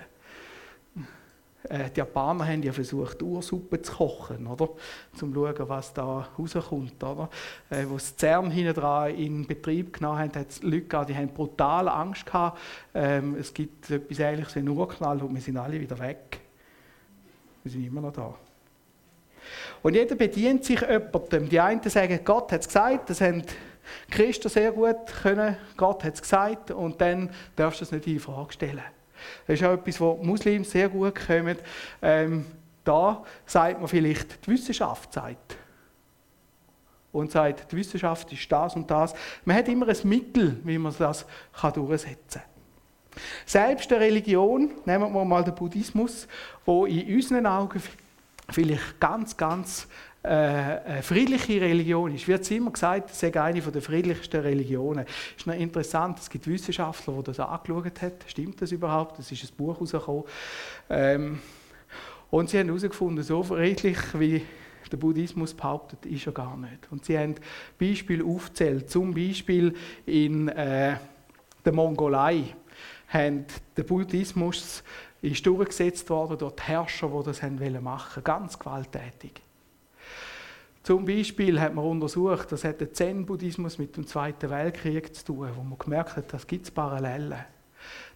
Äh, 1.64 1.90
die 1.94 2.00
Japaner 2.00 2.48
haben 2.48 2.64
ja 2.64 2.72
versucht, 2.72 3.22
Ursuppe 3.22 3.82
zu 3.82 3.92
kochen, 3.92 4.48
oder? 4.48 4.70
Zum 5.18 5.34
zu 5.34 5.46
schauen, 5.46 5.68
was 5.68 5.94
da 5.94 6.30
rauskommt. 6.40 7.04
Oder? 7.04 7.30
Äh, 7.70 7.84
wo 7.86 7.98
sie 7.98 8.16
CERN 8.16 8.50
hinten 8.50 8.76
dran 8.76 9.14
in 9.14 9.46
Betrieb 9.46 9.92
genommen 9.92 10.20
haben, 10.20 10.36
hat 10.36 10.50
es 10.50 10.64
Leute 10.64 10.84
gehabt, 10.84 11.10
die 11.10 11.16
haben 11.18 11.28
brutal 11.28 11.90
Angst 11.90 12.26
gehabt. 12.26 12.58
Ähm, 12.94 13.36
es 13.38 13.54
gibt 13.54 13.92
etwas 13.92 14.20
Ähnliches 14.20 14.56
wie 14.56 14.60
einen 14.60 14.70
Urknall 14.70 15.22
und 15.22 15.36
wir 15.36 15.42
sind 15.42 15.58
alle 15.58 15.82
wieder 15.82 16.00
weg. 16.00 16.40
Wir 17.64 17.72
sind 17.74 17.86
immer 17.86 18.00
noch 18.00 18.14
da. 18.14 18.34
Und 19.84 19.96
jeder 19.96 20.16
bedient 20.16 20.64
sich 20.64 20.80
jemandem. 20.80 21.50
Die 21.50 21.60
einen 21.60 21.82
sagen, 21.90 22.22
Gott 22.24 22.54
hat 22.54 22.62
es 22.62 22.68
gesagt, 22.68 23.10
das 23.10 23.20
haben 23.20 23.44
Christen 24.10 24.50
sehr 24.50 24.72
gut 24.72 25.08
können, 25.22 25.58
Gott 25.76 26.04
hat 26.04 26.16
es 26.16 26.22
gesagt, 26.22 26.72
und 26.72 27.00
dann 27.02 27.30
darfst 27.56 27.82
du 27.82 27.86
es 27.86 27.92
nicht 27.92 28.08
in 28.08 28.20
Frage 28.20 28.54
stellen. 28.54 28.84
Das 29.46 29.60
ist 29.60 29.66
auch 29.66 29.74
etwas, 29.74 30.00
wo 30.00 30.16
Muslims 30.16 30.72
sehr 30.72 30.90
gut 30.90 31.16
kommen. 31.16 31.58
Ähm, 32.02 32.46
da 32.84 33.24
sagt 33.46 33.80
man 33.80 33.88
vielleicht, 33.88 34.46
die 34.46 34.52
Wissenschaft 34.52 35.14
sagt. 35.14 35.58
Und 37.12 37.32
sagt, 37.32 37.72
die 37.72 37.78
Wissenschaft 37.78 38.32
ist 38.32 38.52
das 38.52 38.76
und 38.76 38.92
das. 38.92 39.14
Man 39.44 39.58
hat 39.58 39.68
immer 39.68 39.88
ein 39.88 39.98
Mittel, 40.04 40.60
wie 40.64 40.78
man 40.78 40.94
das 40.98 41.26
kann 41.60 41.74
durchsetzen 41.74 42.42
kann. 42.42 43.22
Selbst 43.46 43.90
der 43.90 44.00
Religion, 44.00 44.72
nehmen 44.86 45.14
wir 45.14 45.26
mal 45.26 45.44
den 45.44 45.56
Buddhismus, 45.56 46.28
wo 46.66 46.86
in 46.86 47.16
unseren 47.16 47.48
Augen 47.48 47.82
vielleicht 48.50 49.00
ganz, 49.00 49.36
ganz 49.36 49.88
eine 50.24 51.04
friedliche 51.04 51.62
Religion 51.62 52.14
ist. 52.14 52.28
Wird 52.28 52.50
immer 52.52 52.72
gesagt, 52.72 53.12
es 53.12 53.20
sei 53.20 53.34
eine 53.42 53.62
der 53.62 53.82
friedlichsten 53.82 54.42
Religionen. 54.42 55.06
Ist 55.38 55.48
noch 55.48 55.54
interessant, 55.54 56.20
es 56.20 56.30
gibt 56.30 56.48
Wissenschaftler, 56.48 57.14
die 57.18 57.24
das 57.24 57.40
angeschaut 57.40 58.02
haben. 58.02 58.16
Stimmt 58.28 58.62
das 58.62 58.72
überhaupt? 58.72 59.20
Es 59.20 59.32
ist 59.32 59.44
ein 59.44 59.56
Buch 59.56 59.76
herausgekommen. 59.76 60.24
Ähm, 60.90 61.40
und 62.30 62.50
sie 62.50 62.60
haben 62.60 62.68
herausgefunden, 62.68 63.24
so 63.24 63.42
friedlich 63.44 63.98
wie 64.16 64.46
der 64.92 64.98
Buddhismus 64.98 65.54
behauptet, 65.54 66.06
ist 66.06 66.26
er 66.26 66.34
gar 66.34 66.58
nicht. 66.58 66.92
Und 66.92 67.06
sie 67.06 67.18
haben 67.18 67.36
Beispiele 67.80 68.24
aufgezählt. 68.24 68.90
Zum 68.90 69.14
Beispiel 69.14 69.74
in 70.06 70.48
äh, 70.50 70.98
der 71.66 71.74
Mongolei 71.74 72.56
haben 73.08 73.46
der 73.76 73.84
Buddhismus 73.84 74.84
ist 75.22 75.46
durchgesetzt 75.46 76.10
worden 76.10 76.38
durch 76.38 76.56
die 76.56 76.64
Herrscher, 76.64 77.10
die 77.10 77.26
das 77.26 77.42
machen 77.42 77.84
wollten. 77.84 78.24
Ganz 78.24 78.60
gewalttätig. 78.60 79.47
Zum 80.88 81.04
Beispiel 81.04 81.60
hat 81.60 81.76
man 81.76 81.84
untersucht, 81.84 82.50
das 82.50 82.64
hat 82.64 82.80
der 82.80 82.94
Zen-Buddhismus 82.94 83.78
mit 83.78 83.98
dem 83.98 84.08
Zweiten 84.08 84.50
Weltkrieg 84.50 85.14
zu 85.14 85.26
tun, 85.26 85.50
wo 85.54 85.62
man 85.62 85.78
gemerkt 85.78 86.16
hat, 86.16 86.32
das 86.32 86.48
gibt 86.48 86.64
es 86.64 86.72
Parallelen. 86.72 87.44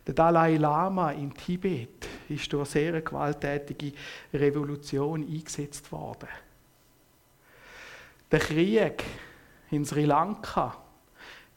Der 0.07 0.13
Dalai 0.13 0.55
Lama 0.55 1.11
in 1.11 1.33
Tibet 1.33 2.07
ist 2.29 2.53
durch 2.53 2.61
eine 2.61 2.71
sehr 2.71 3.01
gewalttätige 3.01 3.91
Revolution 4.33 5.21
eingesetzt 5.21 5.91
worden. 5.91 6.29
Der 8.31 8.39
Krieg 8.39 9.03
in 9.69 9.83
Sri 9.83 10.05
Lanka 10.05 10.77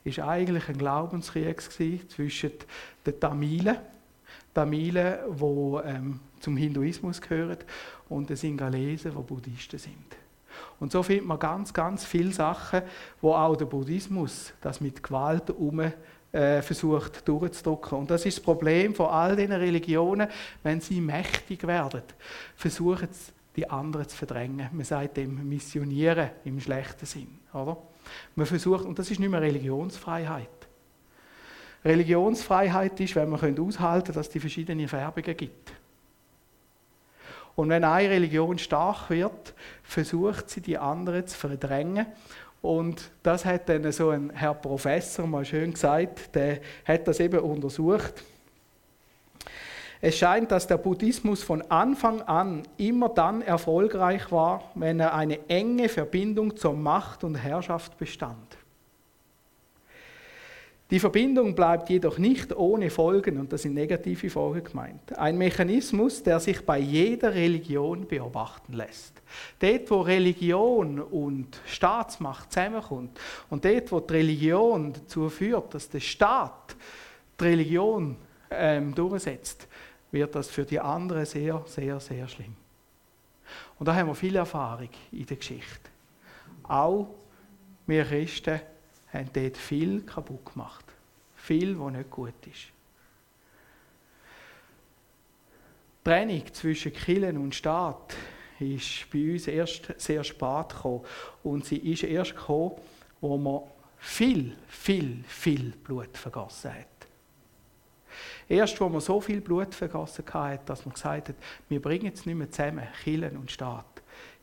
ist 0.02 0.18
eigentlich 0.18 0.68
ein 0.68 0.78
Glaubenskrieg 0.78 1.62
zwischen 2.10 2.50
den 3.06 3.20
Tamilen, 3.20 3.76
Tamilen, 4.52 5.18
die 5.32 5.88
ähm, 5.88 6.20
zum 6.40 6.56
Hinduismus 6.56 7.20
gehören, 7.20 7.58
und 8.08 8.30
den 8.30 8.36
Singalesen, 8.36 9.12
die 9.16 9.22
Buddhisten 9.22 9.78
sind. 9.78 10.23
Und 10.80 10.92
so 10.92 11.02
findet 11.02 11.26
man 11.26 11.38
ganz, 11.38 11.72
ganz 11.72 12.04
viele 12.04 12.32
Sachen, 12.32 12.82
wo 13.20 13.34
auch 13.34 13.56
der 13.56 13.66
Buddhismus 13.66 14.52
das 14.60 14.80
mit 14.80 15.02
Gewalt 15.02 15.50
um 15.50 15.80
äh, 15.80 16.62
versucht 16.62 17.26
durchzudrücken. 17.28 17.98
Und 17.98 18.10
das 18.10 18.26
ist 18.26 18.38
das 18.38 18.44
Problem 18.44 18.94
von 18.94 19.06
all 19.06 19.36
diesen 19.36 19.52
Religionen, 19.52 20.28
wenn 20.62 20.80
sie 20.80 21.00
mächtig 21.00 21.66
werden, 21.66 22.02
versuchen 22.56 23.08
sie, 23.12 23.32
die 23.56 23.70
anderen 23.70 24.08
zu 24.08 24.16
verdrängen. 24.16 24.68
Man 24.72 24.84
sagt 24.84 25.16
dem 25.16 25.48
Missionieren 25.48 26.30
im 26.44 26.60
schlechten 26.60 27.06
Sinn. 27.06 27.38
Oder? 27.52 27.76
Man 28.34 28.46
versucht, 28.46 28.84
und 28.84 28.98
das 28.98 29.10
ist 29.10 29.20
nicht 29.20 29.30
mehr 29.30 29.40
Religionsfreiheit. 29.40 30.48
Religionsfreiheit 31.84 32.98
ist, 33.00 33.14
wenn 33.14 33.28
man 33.28 33.58
aushalten 33.58 34.06
kann, 34.06 34.14
dass 34.14 34.26
es 34.26 34.32
die 34.32 34.40
verschiedenen 34.40 34.88
Färbungen 34.88 35.36
gibt. 35.36 35.72
Und 37.56 37.68
wenn 37.68 37.84
eine 37.84 38.10
Religion 38.10 38.58
stark 38.58 39.10
wird, 39.10 39.54
versucht 39.82 40.50
sie, 40.50 40.60
die 40.60 40.78
anderen 40.78 41.26
zu 41.26 41.38
verdrängen. 41.38 42.06
Und 42.60 43.10
das 43.22 43.44
hat 43.44 43.68
dann 43.68 43.92
so 43.92 44.10
ein 44.10 44.30
Herr 44.30 44.54
Professor 44.54 45.26
mal 45.26 45.44
schön 45.44 45.72
gesagt, 45.72 46.34
der 46.34 46.60
hat 46.84 47.06
das 47.06 47.20
eben 47.20 47.38
untersucht. 47.40 48.24
Es 50.00 50.18
scheint, 50.18 50.50
dass 50.50 50.66
der 50.66 50.76
Buddhismus 50.76 51.42
von 51.42 51.62
Anfang 51.70 52.20
an 52.22 52.62
immer 52.76 53.08
dann 53.08 53.40
erfolgreich 53.40 54.30
war, 54.30 54.70
wenn 54.74 55.00
er 55.00 55.14
eine 55.14 55.48
enge 55.48 55.88
Verbindung 55.88 56.56
zur 56.56 56.74
Macht 56.74 57.24
und 57.24 57.36
Herrschaft 57.36 57.96
bestand. 57.96 58.58
Die 60.90 61.00
Verbindung 61.00 61.54
bleibt 61.54 61.88
jedoch 61.88 62.18
nicht 62.18 62.54
ohne 62.54 62.90
Folgen, 62.90 63.38
und 63.40 63.52
das 63.52 63.62
sind 63.62 63.72
negative 63.72 64.28
Folgen 64.28 64.64
gemeint. 64.64 65.16
Ein 65.16 65.38
Mechanismus, 65.38 66.22
der 66.22 66.38
sich 66.40 66.60
bei 66.60 66.78
jeder 66.78 67.34
Religion 67.34 68.06
beobachten 68.06 68.74
lässt. 68.74 69.22
Dort, 69.58 69.90
wo 69.90 70.02
Religion 70.02 71.00
und 71.00 71.58
Staatsmacht 71.64 72.52
zusammenkommt 72.52 73.18
und 73.48 73.64
dort, 73.64 73.90
wo 73.92 74.00
die 74.00 74.12
Religion 74.12 74.92
dazu 74.92 75.30
führt, 75.30 75.72
dass 75.72 75.88
der 75.88 76.00
Staat 76.00 76.76
die 77.40 77.44
Religion 77.44 78.16
ähm, 78.50 78.94
durchsetzt, 78.94 79.66
wird 80.12 80.34
das 80.34 80.48
für 80.48 80.64
die 80.64 80.78
anderen 80.78 81.24
sehr, 81.24 81.62
sehr, 81.66 81.98
sehr 81.98 82.28
schlimm. 82.28 82.54
Und 83.78 83.86
da 83.88 83.94
haben 83.94 84.08
wir 84.08 84.14
viel 84.14 84.36
Erfahrung 84.36 84.90
in 85.10 85.24
der 85.24 85.36
Geschichte. 85.38 85.90
Auch 86.62 87.08
wir 87.86 88.04
Christen 88.04 88.60
haben 89.14 89.30
dort 89.32 89.56
viel 89.56 90.02
kaputt 90.02 90.52
gemacht. 90.52 90.84
Viel, 91.36 91.78
was 91.78 91.92
nicht 91.92 92.10
gut 92.10 92.34
ist. 92.46 92.72
Die 96.00 96.10
Trennung 96.10 96.42
zwischen 96.52 96.92
Kirchen 96.92 97.38
und 97.38 97.54
Staat 97.54 98.14
ist 98.60 99.10
bei 99.10 99.32
uns 99.32 99.46
erst 99.46 99.94
sehr 99.98 100.22
spät 100.22 100.68
gekommen. 100.68 101.04
Und 101.42 101.64
sie 101.64 101.78
ist 101.78 102.02
erst 102.02 102.36
gekommen, 102.36 102.72
wo 103.20 103.38
man 103.38 103.62
viel, 103.98 104.56
viel, 104.68 105.24
viel 105.26 105.70
Blut 105.70 106.16
vergossen 106.16 106.74
hat. 106.74 106.86
Erst 108.48 108.80
wo 108.80 108.88
man 108.88 109.00
so 109.00 109.20
viel 109.20 109.40
Blut 109.40 109.74
vergossen 109.74 110.24
hat, 110.32 110.68
dass 110.68 110.84
man 110.84 110.94
gesagt 110.94 111.30
hat, 111.30 111.36
wir 111.68 111.80
bringen 111.80 112.12
es 112.12 112.26
nicht 112.26 112.36
mehr 112.36 112.50
zusammen, 112.50 112.86
Kirchen 113.02 113.36
und 113.36 113.50
Staat, 113.50 113.93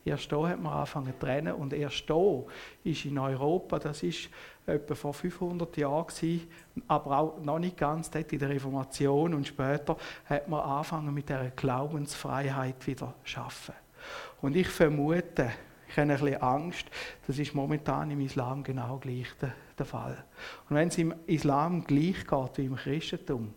Erst 0.03 0.31
da 0.31 0.47
hat 0.47 0.61
man 0.61 0.73
angefangen 0.73 1.13
zu 1.13 1.19
trennen 1.19 1.53
und 1.53 1.73
erst 1.73 2.09
da 2.09 2.43
ist 2.83 3.05
in 3.05 3.19
Europa, 3.19 3.77
das 3.77 4.01
ist 4.01 4.29
etwa 4.65 4.95
vor 4.95 5.13
500 5.13 5.77
Jahren 5.77 6.07
gewesen, 6.07 6.47
aber 6.87 7.19
auch 7.19 7.39
noch 7.41 7.59
nicht 7.59 7.77
ganz 7.77 8.09
dort 8.09 8.31
in 8.33 8.39
der 8.39 8.49
Reformation 8.49 9.33
und 9.33 9.47
später 9.47 9.97
hat 10.25 10.47
man 10.47 10.61
angefangen 10.61 11.13
mit 11.13 11.29
der 11.29 11.51
Glaubensfreiheit 11.51 12.85
wieder 12.87 13.13
zu 13.23 13.29
schaffen. 13.29 13.75
Und 14.41 14.55
ich 14.55 14.67
vermute, 14.67 15.51
ich 15.87 15.97
habe 15.97 16.13
ein 16.13 16.19
bisschen 16.19 16.41
Angst, 16.41 16.85
das 17.27 17.37
ist 17.37 17.53
momentan 17.53 18.09
im 18.09 18.21
Islam 18.21 18.63
genau 18.63 18.97
gleich 18.97 19.27
der, 19.41 19.53
der 19.77 19.85
Fall. 19.85 20.23
Und 20.69 20.77
wenn 20.77 20.87
es 20.87 20.97
im 20.97 21.13
Islam 21.27 21.83
gleich 21.83 22.25
geht 22.25 22.57
wie 22.57 22.65
im 22.65 22.75
Christentum, 22.75 23.53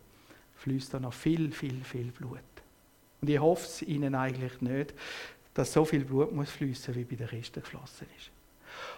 fließt 0.56 0.92
da 0.92 1.00
noch 1.00 1.12
viel, 1.12 1.52
viel, 1.52 1.82
viel 1.84 2.10
Blut. 2.10 2.40
Und 3.20 3.30
ich 3.30 3.40
hoffe 3.40 3.64
es 3.64 3.80
Ihnen 3.82 4.14
eigentlich 4.14 4.60
nicht, 4.60 4.94
dass 5.54 5.72
so 5.72 5.84
viel 5.84 6.04
Blut 6.04 6.32
muss 6.32 6.50
fließen, 6.50 6.94
wie 6.94 7.04
bei 7.04 7.16
den 7.16 7.28
Christen 7.28 7.62
geflossen 7.62 8.06
ist. 8.18 8.30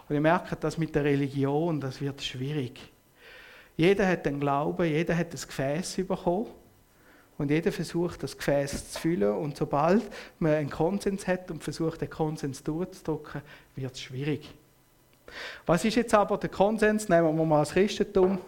Und 0.08 0.14
ihr 0.14 0.20
merkt, 0.20 0.62
dass 0.64 0.78
mit 0.78 0.94
der 0.94 1.04
Religion, 1.04 1.80
das 1.80 2.00
wird 2.00 2.22
schwierig. 2.22 2.80
Jeder 3.76 4.08
hat 4.08 4.24
den 4.24 4.40
Glauben, 4.40 4.86
jeder 4.86 5.16
hat 5.16 5.34
das 5.34 5.46
Gefäß 5.46 5.96
bekommen 5.96 6.46
und 7.36 7.50
jeder 7.50 7.70
versucht, 7.70 8.22
das 8.22 8.36
Gefäß 8.36 8.92
zu 8.92 9.00
füllen. 9.00 9.34
Und 9.34 9.56
sobald 9.56 10.02
man 10.38 10.52
einen 10.52 10.70
Konsens 10.70 11.26
hat 11.26 11.50
und 11.50 11.62
versucht, 11.62 12.00
den 12.00 12.08
Konsens 12.08 12.62
durchzudrücken, 12.62 13.42
wird 13.74 13.92
es 13.92 14.00
schwierig. 14.00 14.54
Was 15.66 15.84
ist 15.84 15.96
jetzt 15.96 16.14
aber 16.14 16.38
der 16.38 16.48
Konsens? 16.48 17.08
Nehmen 17.08 17.36
wir 17.36 17.44
mal 17.44 17.60
das 17.60 17.72
Christentum. 17.72 18.38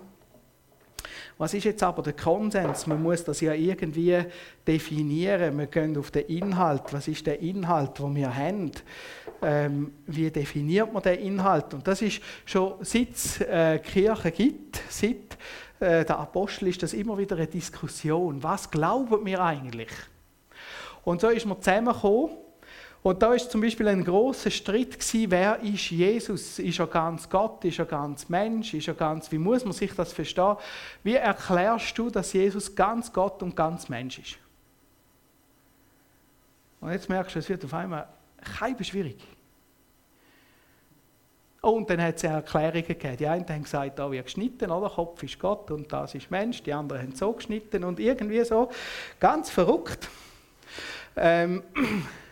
Was 1.39 1.55
ist 1.55 1.65
jetzt 1.65 1.85
aber 1.85 2.03
der 2.03 2.15
Konsens? 2.15 2.89
Man 2.89 3.01
muss 3.01 3.23
das 3.23 3.41
ja 3.41 3.55
irgendwie 3.55 4.25
definieren. 4.67 5.57
Wir 5.57 5.67
gehen 5.69 5.97
auf 5.97 6.11
den 6.11 6.27
Inhalt. 6.27 6.83
Was 6.91 7.07
ist 7.07 7.27
der 7.29 7.41
Inhalt, 7.41 7.97
den 8.01 8.17
wir 8.17 8.35
haben? 8.35 8.73
Ähm, 9.41 9.93
wie 10.07 10.29
definiert 10.33 10.93
man 10.93 11.01
den 11.01 11.21
Inhalt? 11.21 11.73
Und 11.75 11.87
das 11.87 12.03
ist 12.03 12.21
schon 12.45 12.75
seit 12.81 13.15
es 13.15 13.41
äh, 13.41 13.79
Kirche 13.79 14.33
gibt, 14.33 14.83
seit 14.89 15.39
äh, 15.79 16.05
der 16.05 16.19
Apostel, 16.19 16.67
ist 16.69 16.83
das 16.83 16.93
immer 16.93 17.17
wieder 17.17 17.37
eine 17.37 17.47
Diskussion. 17.47 18.43
Was 18.43 18.69
glauben 18.69 19.25
wir 19.25 19.41
eigentlich? 19.41 19.93
Und 21.05 21.21
so 21.21 21.29
ist 21.29 21.47
man 21.47 21.63
zusammengekommen 21.63 22.31
und 23.03 23.23
da 23.23 23.33
ist 23.33 23.51
zum 23.51 23.61
Beispiel 23.61 23.89
ein 23.89 24.05
großer 24.05 24.51
Streit 24.51 24.99
gewesen, 24.99 25.31
wer 25.31 25.61
ist 25.61 25.91
Jesus? 25.91 26.59
Ist 26.59 26.79
er 26.79 26.87
ganz 26.87 27.29
Gott? 27.29 27.65
Ist 27.65 27.79
er 27.79 27.87
ganz 27.87 28.29
Mensch? 28.29 28.75
Ist 28.75 28.89
er 28.89 28.95
ganz, 28.95 29.31
wie 29.31 29.39
muss 29.39 29.65
man 29.65 29.73
sich 29.73 29.95
das 29.95 30.13
verstehen? 30.13 30.57
Wie 31.05 31.15
erklärst 31.15 31.97
du, 31.97 32.11
dass 32.11 32.33
Jesus 32.33 32.75
ganz 32.75 33.13
Gott 33.13 33.43
und 33.43 33.55
ganz 33.55 33.89
Mensch 33.89 34.19
ist? 34.19 34.39
Und 36.81 36.93
jetzt 36.93 37.09
merkst 37.09 37.35
du, 37.35 37.39
es 37.39 37.49
wird 37.49 37.65
auf 37.65 37.75
einmal 37.75 38.09
kein 38.59 38.83
schwierig. 38.85 39.19
Und 41.61 41.91
dann 41.91 42.01
hat 42.01 42.17
es 42.17 42.25
Erklärungen 42.25 42.87
gegeben. 42.87 43.17
Die 43.17 43.27
einen 43.27 43.49
haben 43.49 43.63
gesagt, 43.65 43.99
da 43.99 44.11
wird 44.11 44.27
geschnitten, 44.27 44.71
oder? 44.71 44.89
Kopf 44.89 45.23
ist 45.25 45.39
Gott 45.41 45.71
und 45.71 45.93
das 45.93 46.15
ist 46.15 46.31
Mensch. 46.31 46.63
Die 46.63 46.73
anderen 46.73 47.03
haben 47.03 47.15
so 47.15 47.33
geschnitten 47.33 47.83
und 47.85 47.99
irgendwie 47.99 48.45
so. 48.45 48.71
Ganz 49.19 49.51
verrückt. 49.51 50.09
Ähm, 51.17 51.63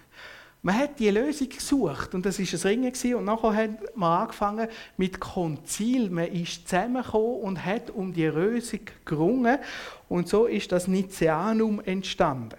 man 0.67 0.79
hat 0.79 0.99
die 0.99 1.11
Lösung 1.11 1.49
gesucht 1.49 2.13
und 2.13 2.27
das 2.27 2.41
ist 2.41 2.53
ein 2.53 2.69
Ringen 2.69 2.93
gewesen. 2.93 3.15
und 3.15 3.25
nachher 3.27 3.55
hat 3.55 3.97
man 3.97 4.23
angefangen 4.23 4.67
mit 4.97 5.21
Konzil. 5.21 6.11
Man 6.11 6.27
ist 6.27 6.69
zusammengekommen 6.69 7.37
und 7.37 7.65
hat 7.65 7.91
um 7.91 8.13
die 8.13 8.27
Lösung 8.27 8.81
gerungen 9.05 9.61
und 10.09 10.29
so 10.29 10.47
ist 10.47 10.73
das 10.73 10.89
Nizianum 10.89 11.81
entstanden. 11.85 12.59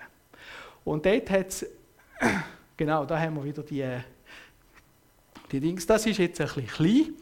Und 0.85 1.05
dort 1.05 1.29
hat 1.29 1.49
es, 1.49 1.65
genau, 2.77 3.03
da 3.03 3.19
haben 3.19 3.35
wir 3.35 3.43
wieder 3.43 3.63
die, 3.63 3.85
die 5.51 5.59
Dings. 5.59 5.85
Das 5.85 6.05
ist 6.05 6.17
jetzt 6.17 6.39
ein 6.39 6.47
bisschen 6.47 6.67
klein. 6.67 7.13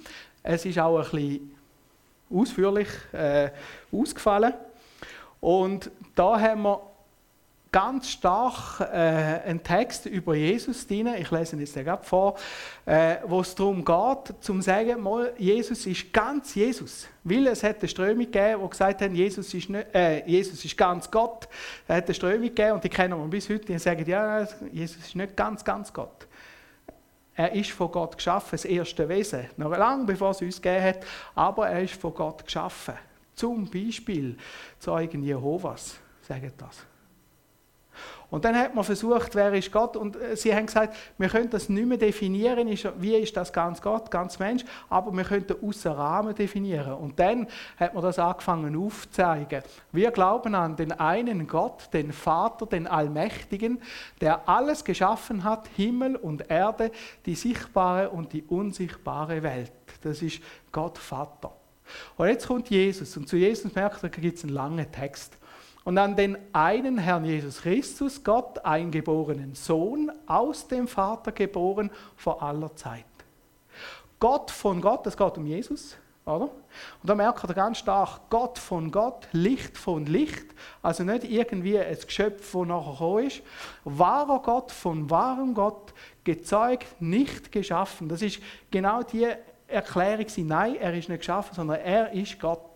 Es 0.44 0.68
ist 0.68 0.78
auch 0.78 1.00
ein 1.00 1.10
bisschen 1.10 1.52
ausführlich 2.30 2.90
äh, 3.12 3.50
ausgefallen. 3.92 4.54
Und 5.42 5.90
da 6.14 6.40
haben 6.40 6.62
wir 6.62 6.95
ganz 7.76 8.10
stark 8.10 8.80
äh, 8.80 8.86
einen 8.86 9.62
Text 9.62 10.06
über 10.06 10.34
Jesus 10.34 10.88
drin. 10.88 11.10
Ich 11.20 11.30
lese 11.30 11.58
ihn 11.58 11.60
jetzt 11.60 11.74
gerade 11.74 12.06
vor, 12.06 12.38
äh, 12.86 13.18
wo 13.26 13.42
es 13.42 13.54
darum 13.54 13.84
geht, 13.84 14.34
zum 14.40 14.62
sagen, 14.62 15.04
mal, 15.04 15.34
Jesus 15.38 15.86
ist 15.86 16.14
ganz 16.14 16.56
Jesus. 16.56 17.06
Weil 17.26 17.48
es 17.48 17.64
hat 17.64 17.80
eine 17.80 17.90
Strömung 17.90 18.32
gegeben, 18.32 18.62
die 18.64 18.70
gesagt 18.70 19.02
haben, 19.02 19.14
Jesus 19.14 19.54
ist, 19.54 19.70
nicht, 19.70 19.94
äh, 19.94 20.26
Jesus 20.26 20.64
ist 20.64 20.78
ganz 20.78 21.12
Gott. 21.12 21.50
Es 21.86 21.98
hat 21.98 22.06
eine 22.06 22.14
Strömung 22.14 22.44
gegeben 22.44 22.72
und 22.72 22.84
die 22.86 22.88
kennen 22.88 23.20
wir 23.20 23.28
bis 23.28 23.50
heute. 23.50 23.66
Die 23.66 23.78
sagen, 23.78 24.10
ja, 24.10 24.48
Jesus 24.72 25.08
ist 25.08 25.16
nicht 25.18 25.36
ganz, 25.36 25.62
ganz 25.62 25.92
Gott. 25.92 26.28
Er 27.36 27.52
ist 27.52 27.72
von 27.72 27.92
Gott 27.92 28.16
geschaffen, 28.16 28.52
das 28.52 28.64
erste 28.64 29.10
Wesen. 29.10 29.48
Noch 29.58 29.78
lange 29.78 30.06
bevor 30.06 30.32
es 30.32 30.42
uns 30.42 30.62
gegeben 30.62 30.82
hat, 30.82 31.00
aber 31.36 31.68
er 31.68 31.84
ist 31.84 31.96
von 31.96 32.14
Gott 32.14 32.46
geschaffen. 32.46 32.94
Zum 33.34 33.70
Beispiel 33.70 34.38
Zeugen 34.80 35.24
Jehovas 35.24 36.00
sagen 36.22 36.54
das. 36.58 36.86
Und 38.30 38.44
dann 38.44 38.58
hat 38.58 38.76
man 38.76 38.84
versucht, 38.84 39.36
wer 39.36 39.54
ist 39.54 39.72
Gott? 39.72 39.96
Und 39.96 40.16
äh, 40.16 40.36
sie 40.36 40.54
haben 40.54 40.66
gesagt, 40.66 40.96
wir 41.18 41.30
können 41.30 41.50
das 41.50 41.70
nicht 41.70 41.88
mehr 41.88 41.98
definieren, 41.98 42.68
wie 43.00 43.16
ist 43.16 43.38
das 43.38 43.54
ganz 43.54 43.82
Gott, 43.82 44.12
ganz 44.12 44.40
Mensch, 44.40 44.64
aber 44.90 45.12
wir 45.16 45.24
könnten 45.24 45.56
außer 45.66 45.92
Rahmen 45.92 46.36
definieren. 46.36 46.94
Und 46.94 47.20
dann 47.20 47.48
hat 47.78 47.94
man 47.94 48.04
das 48.04 48.20
angefangen 48.20 48.76
aufzuzeigen. 48.76 49.62
Wir 49.92 50.12
glauben 50.12 50.56
an 50.56 50.76
den 50.76 50.92
einen 50.92 51.48
Gott, 51.48 51.90
den 51.94 52.12
Vater, 52.12 52.66
den 52.66 52.88
Allmächtigen, 52.88 53.82
der 54.22 54.48
alles 54.50 54.84
geschaffen 54.84 55.44
hat, 55.44 55.70
Himmel 55.76 56.16
und 56.16 56.50
Erde, 56.50 56.92
die 57.26 57.36
sichtbare 57.36 58.10
und 58.10 58.34
die 58.34 58.44
unsichtbare 58.44 59.44
Welt. 59.44 59.72
Das 60.02 60.22
ist 60.22 60.42
Gott 60.72 60.98
Vater. 60.98 61.54
Und 62.18 62.28
jetzt 62.28 62.48
kommt 62.48 62.70
Jesus 62.70 63.16
und 63.16 63.30
zu 63.30 63.38
Jesus 63.38 63.74
merkt 63.76 64.04
ihr, 64.04 64.10
gibt 64.10 64.38
es 64.38 64.44
einen 64.44 64.54
langen 64.54 64.92
Text 64.92 65.38
und 65.86 66.00
an 66.00 66.16
den 66.16 66.38
einen 66.52 66.98
Herrn 66.98 67.24
Jesus 67.24 67.62
Christus, 67.62 68.24
Gott, 68.24 68.66
eingeborenen 68.66 69.54
Sohn, 69.54 70.12
aus 70.26 70.68
dem 70.68 70.88
Vater 70.88 71.32
geboren 71.32 71.92
vor 72.18 72.42
aller 72.42 72.76
Zeit. 72.76 73.06
Gott 74.20 74.50
von 74.50 74.82
Gott, 74.82 75.06
es 75.06 75.16
geht 75.16 75.38
um 75.38 75.46
Jesus, 75.46 75.96
oder? 76.26 76.46
Und 76.46 76.52
da 77.04 77.14
merkt 77.14 77.44
ihr 77.48 77.54
ganz 77.54 77.78
stark, 77.78 78.22
Gott 78.32 78.58
von 78.58 78.90
Gott, 78.90 79.28
Licht 79.32 79.78
von 79.78 80.08
Licht, 80.08 80.48
also 80.82 81.04
nicht 81.04 81.24
irgendwie 81.24 81.78
ein 81.78 81.98
Geschöpf, 82.04 82.52
das 82.52 82.68
nachher 82.68 82.92
gekommen 82.92 83.28
ist. 83.28 83.42
Wahrer 83.84 84.42
Gott 84.42 84.72
von 84.72 85.08
wahrem 85.12 85.54
Gott, 85.54 85.94
gezeugt, 86.24 87.00
nicht 87.00 87.52
geschaffen. 87.52 88.10
Das 88.10 88.24
ist 88.24 88.40
genau 88.72 89.04
die 89.04 89.28
Erklärung, 89.68 90.26
nein, 90.38 90.78
er 90.78 90.96
ist 90.96 91.10
nicht 91.10 91.20
geschaffen, 91.20 91.54
sondern 91.54 91.80
er 91.82 92.12
ist 92.12 92.40
Gott 92.40 92.75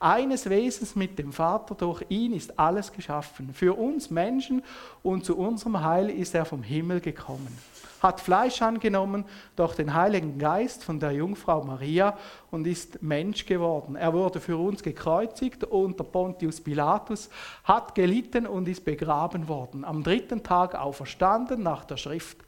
eines 0.00 0.48
Wesens 0.48 0.96
mit 0.96 1.18
dem 1.18 1.30
Vater, 1.30 1.74
durch 1.74 2.02
ihn 2.08 2.32
ist 2.32 2.58
alles 2.58 2.90
geschaffen. 2.90 3.52
Für 3.52 3.78
uns 3.78 4.10
Menschen 4.10 4.62
und 5.02 5.26
zu 5.26 5.36
unserem 5.36 5.82
Heil 5.84 6.08
ist 6.08 6.34
er 6.34 6.46
vom 6.46 6.62
Himmel 6.62 7.00
gekommen. 7.00 7.56
Hat 8.02 8.18
Fleisch 8.18 8.62
angenommen 8.62 9.26
durch 9.56 9.74
den 9.74 9.92
Heiligen 9.92 10.38
Geist 10.38 10.82
von 10.82 10.98
der 10.98 11.12
Jungfrau 11.12 11.62
Maria 11.62 12.16
und 12.50 12.66
ist 12.66 13.02
Mensch 13.02 13.44
geworden. 13.44 13.94
Er 13.94 14.14
wurde 14.14 14.40
für 14.40 14.56
uns 14.56 14.82
gekreuzigt 14.82 15.64
unter 15.64 16.02
Pontius 16.02 16.62
Pilatus, 16.62 17.28
hat 17.64 17.94
gelitten 17.94 18.46
und 18.46 18.68
ist 18.68 18.86
begraben 18.86 19.48
worden. 19.48 19.84
Am 19.84 20.02
dritten 20.02 20.42
Tag 20.42 20.76
auferstanden 20.76 21.62
nach 21.62 21.84
der 21.84 21.98
Schrift 21.98 22.38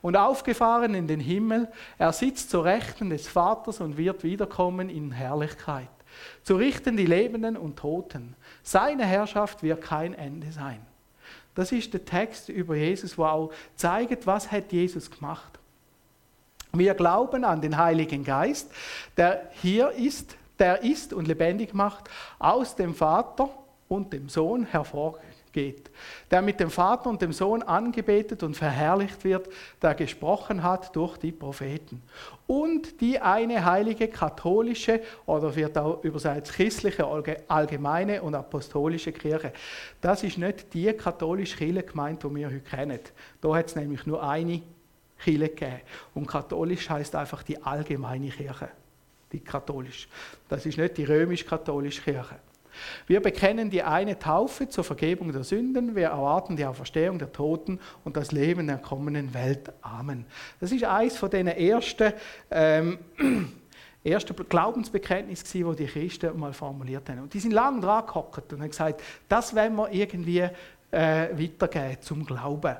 und 0.00 0.16
aufgefahren 0.16 0.94
in 0.94 1.06
den 1.06 1.20
Himmel. 1.20 1.70
Er 1.98 2.14
sitzt 2.14 2.48
zur 2.48 2.64
Rechten 2.64 3.10
des 3.10 3.28
Vaters 3.28 3.82
und 3.82 3.98
wird 3.98 4.24
wiederkommen 4.24 4.88
in 4.88 5.12
Herrlichkeit 5.12 5.90
zu 6.42 6.56
richten 6.56 6.96
die 6.96 7.06
Lebenden 7.06 7.56
und 7.56 7.76
Toten. 7.76 8.34
Seine 8.62 9.04
Herrschaft 9.04 9.62
wird 9.62 9.80
kein 9.80 10.14
Ende 10.14 10.52
sein. 10.52 10.80
Das 11.54 11.72
ist 11.72 11.92
der 11.92 12.04
Text 12.04 12.48
über 12.48 12.74
Jesus, 12.74 13.16
wo 13.16 13.24
auch 13.24 13.52
zeigt, 13.76 14.26
was 14.26 14.50
hat 14.50 14.72
Jesus 14.72 15.10
gemacht. 15.10 15.58
Wir 16.72 16.94
glauben 16.94 17.44
an 17.44 17.60
den 17.60 17.76
Heiligen 17.76 18.24
Geist, 18.24 18.70
der 19.16 19.50
hier 19.62 19.90
ist, 19.92 20.36
der 20.58 20.82
ist 20.82 21.12
und 21.12 21.28
lebendig 21.28 21.72
macht, 21.72 22.10
aus 22.38 22.74
dem 22.74 22.94
Vater 22.94 23.48
und 23.88 24.12
dem 24.12 24.28
Sohn 24.28 24.64
hervorgeht 24.64 25.33
geht, 25.54 25.90
der 26.30 26.42
mit 26.42 26.60
dem 26.60 26.68
Vater 26.68 27.08
und 27.08 27.22
dem 27.22 27.32
Sohn 27.32 27.62
angebetet 27.62 28.42
und 28.42 28.54
verherrlicht 28.54 29.24
wird, 29.24 29.48
der 29.80 29.94
gesprochen 29.94 30.62
hat 30.62 30.94
durch 30.94 31.16
die 31.16 31.32
Propheten. 31.32 32.02
Und 32.46 33.00
die 33.00 33.18
eine 33.18 33.64
heilige 33.64 34.08
katholische 34.08 35.00
oder 35.24 35.54
wird 35.56 35.78
auch 35.78 36.04
übersetzt 36.04 36.52
christliche, 36.52 37.06
allgemeine 37.48 38.20
und 38.20 38.34
apostolische 38.34 39.12
Kirche. 39.12 39.52
Das 40.02 40.22
ist 40.22 40.36
nicht 40.36 40.74
die 40.74 40.92
katholische 40.92 41.56
Kirche 41.56 41.84
gemeint, 41.84 42.22
die 42.22 42.34
wir 42.34 42.48
heute 42.48 42.60
kennen. 42.60 43.00
Da 43.40 43.54
hat 43.54 43.68
es 43.68 43.76
nämlich 43.76 44.04
nur 44.04 44.22
eine 44.22 44.60
Kirche 45.18 45.48
gegeben. 45.48 45.80
Und 46.14 46.26
katholisch 46.26 46.90
heißt 46.90 47.14
einfach 47.14 47.42
die 47.42 47.62
allgemeine 47.62 48.28
Kirche. 48.28 48.68
Die 49.32 49.40
katholisch. 49.40 50.08
Das 50.48 50.66
ist 50.66 50.76
nicht 50.76 50.96
die 50.98 51.04
römisch-katholische 51.04 52.02
Kirche. 52.02 52.36
Wir 53.06 53.20
bekennen 53.20 53.70
die 53.70 53.82
eine 53.82 54.18
Taufe 54.18 54.68
zur 54.68 54.84
Vergebung 54.84 55.32
der 55.32 55.44
Sünden. 55.44 55.94
Wir 55.94 56.08
erwarten 56.08 56.56
die 56.56 56.64
Auferstehung 56.64 57.18
der 57.18 57.32
Toten 57.32 57.80
und 58.04 58.16
das 58.16 58.32
Leben 58.32 58.66
der 58.66 58.78
kommenden 58.78 59.32
Welt. 59.34 59.72
Amen. 59.82 60.26
Das 60.60 60.72
ist 60.72 60.84
eines 60.84 61.16
von 61.16 61.30
den 61.30 61.46
ersten, 61.46 62.12
ähm, 62.50 62.98
ersten 64.04 64.36
Glaubensbekenntnissen, 64.48 65.76
die 65.76 65.84
die 65.84 65.86
Christen 65.86 66.38
mal 66.38 66.52
formuliert 66.52 67.08
haben. 67.08 67.20
Und 67.20 67.34
die 67.34 67.40
sind 67.40 67.52
lange 67.52 67.80
dran 67.80 68.06
gehockt 68.06 68.52
und 68.52 68.60
haben 68.60 68.68
gesagt, 68.68 69.02
das 69.28 69.54
wollen 69.54 69.76
wir 69.76 69.90
irgendwie 69.90 70.40
äh, 70.40 70.50
weitergeben 70.90 72.00
zum 72.00 72.24
Glauben. 72.24 72.76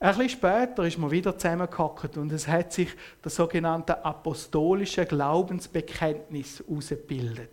Ein 0.00 0.14
bisschen 0.14 0.28
später 0.28 0.84
ist 0.84 0.96
man 0.96 1.10
wieder 1.10 1.36
zusammengehockt 1.36 2.16
und 2.18 2.30
es 2.30 2.46
hat 2.46 2.72
sich 2.72 2.88
das 3.20 3.34
sogenannte 3.34 4.04
apostolische 4.04 5.04
Glaubensbekenntnis 5.04 6.62
herausgebildet. 6.66 7.50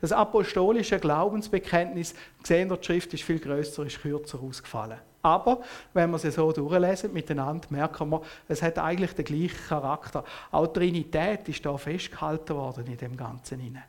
Das 0.00 0.12
apostolische 0.12 1.00
Glaubensbekenntnis, 1.00 2.14
gesehen 2.40 2.68
der 2.68 2.78
Schrift, 2.80 3.12
ist 3.14 3.24
viel 3.24 3.40
größer, 3.40 3.84
ist 3.84 4.00
kürzer 4.00 4.40
ausgefallen. 4.40 4.98
Aber 5.22 5.60
wenn 5.92 6.10
wir 6.12 6.18
sie 6.18 6.30
so 6.30 6.52
durchlesen 6.52 7.12
miteinander, 7.12 7.66
merken 7.70 8.10
wir, 8.10 8.22
es 8.46 8.62
hat 8.62 8.78
eigentlich 8.78 9.12
den 9.14 9.24
gleichen 9.24 9.66
Charakter. 9.68 10.22
Auch 10.52 10.68
Trinität 10.68 11.48
ist 11.48 11.66
da 11.66 11.76
festgehalten 11.76 12.54
worden 12.54 12.86
in 12.86 12.96
dem 12.96 13.16
Ganzen 13.16 13.58
hinein. 13.58 13.82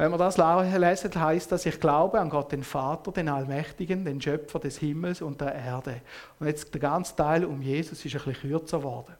Wenn 0.00 0.12
wir 0.12 0.16
das 0.16 0.38
lesen, 0.38 1.14
heißt 1.14 1.52
das, 1.52 1.66
ich 1.66 1.78
glaube 1.78 2.18
an 2.18 2.30
Gott, 2.30 2.52
den 2.52 2.64
Vater, 2.64 3.12
den 3.12 3.28
Allmächtigen, 3.28 4.02
den 4.02 4.18
Schöpfer 4.18 4.58
des 4.58 4.78
Himmels 4.78 5.20
und 5.20 5.42
der 5.42 5.54
Erde. 5.54 6.00
Und 6.38 6.46
jetzt 6.46 6.72
der 6.72 6.80
ganze 6.80 7.14
Teil 7.14 7.44
um 7.44 7.60
Jesus 7.60 8.02
ist 8.02 8.16
ein 8.16 8.24
bisschen 8.24 8.50
kürzer 8.50 8.78
geworden. 8.78 9.12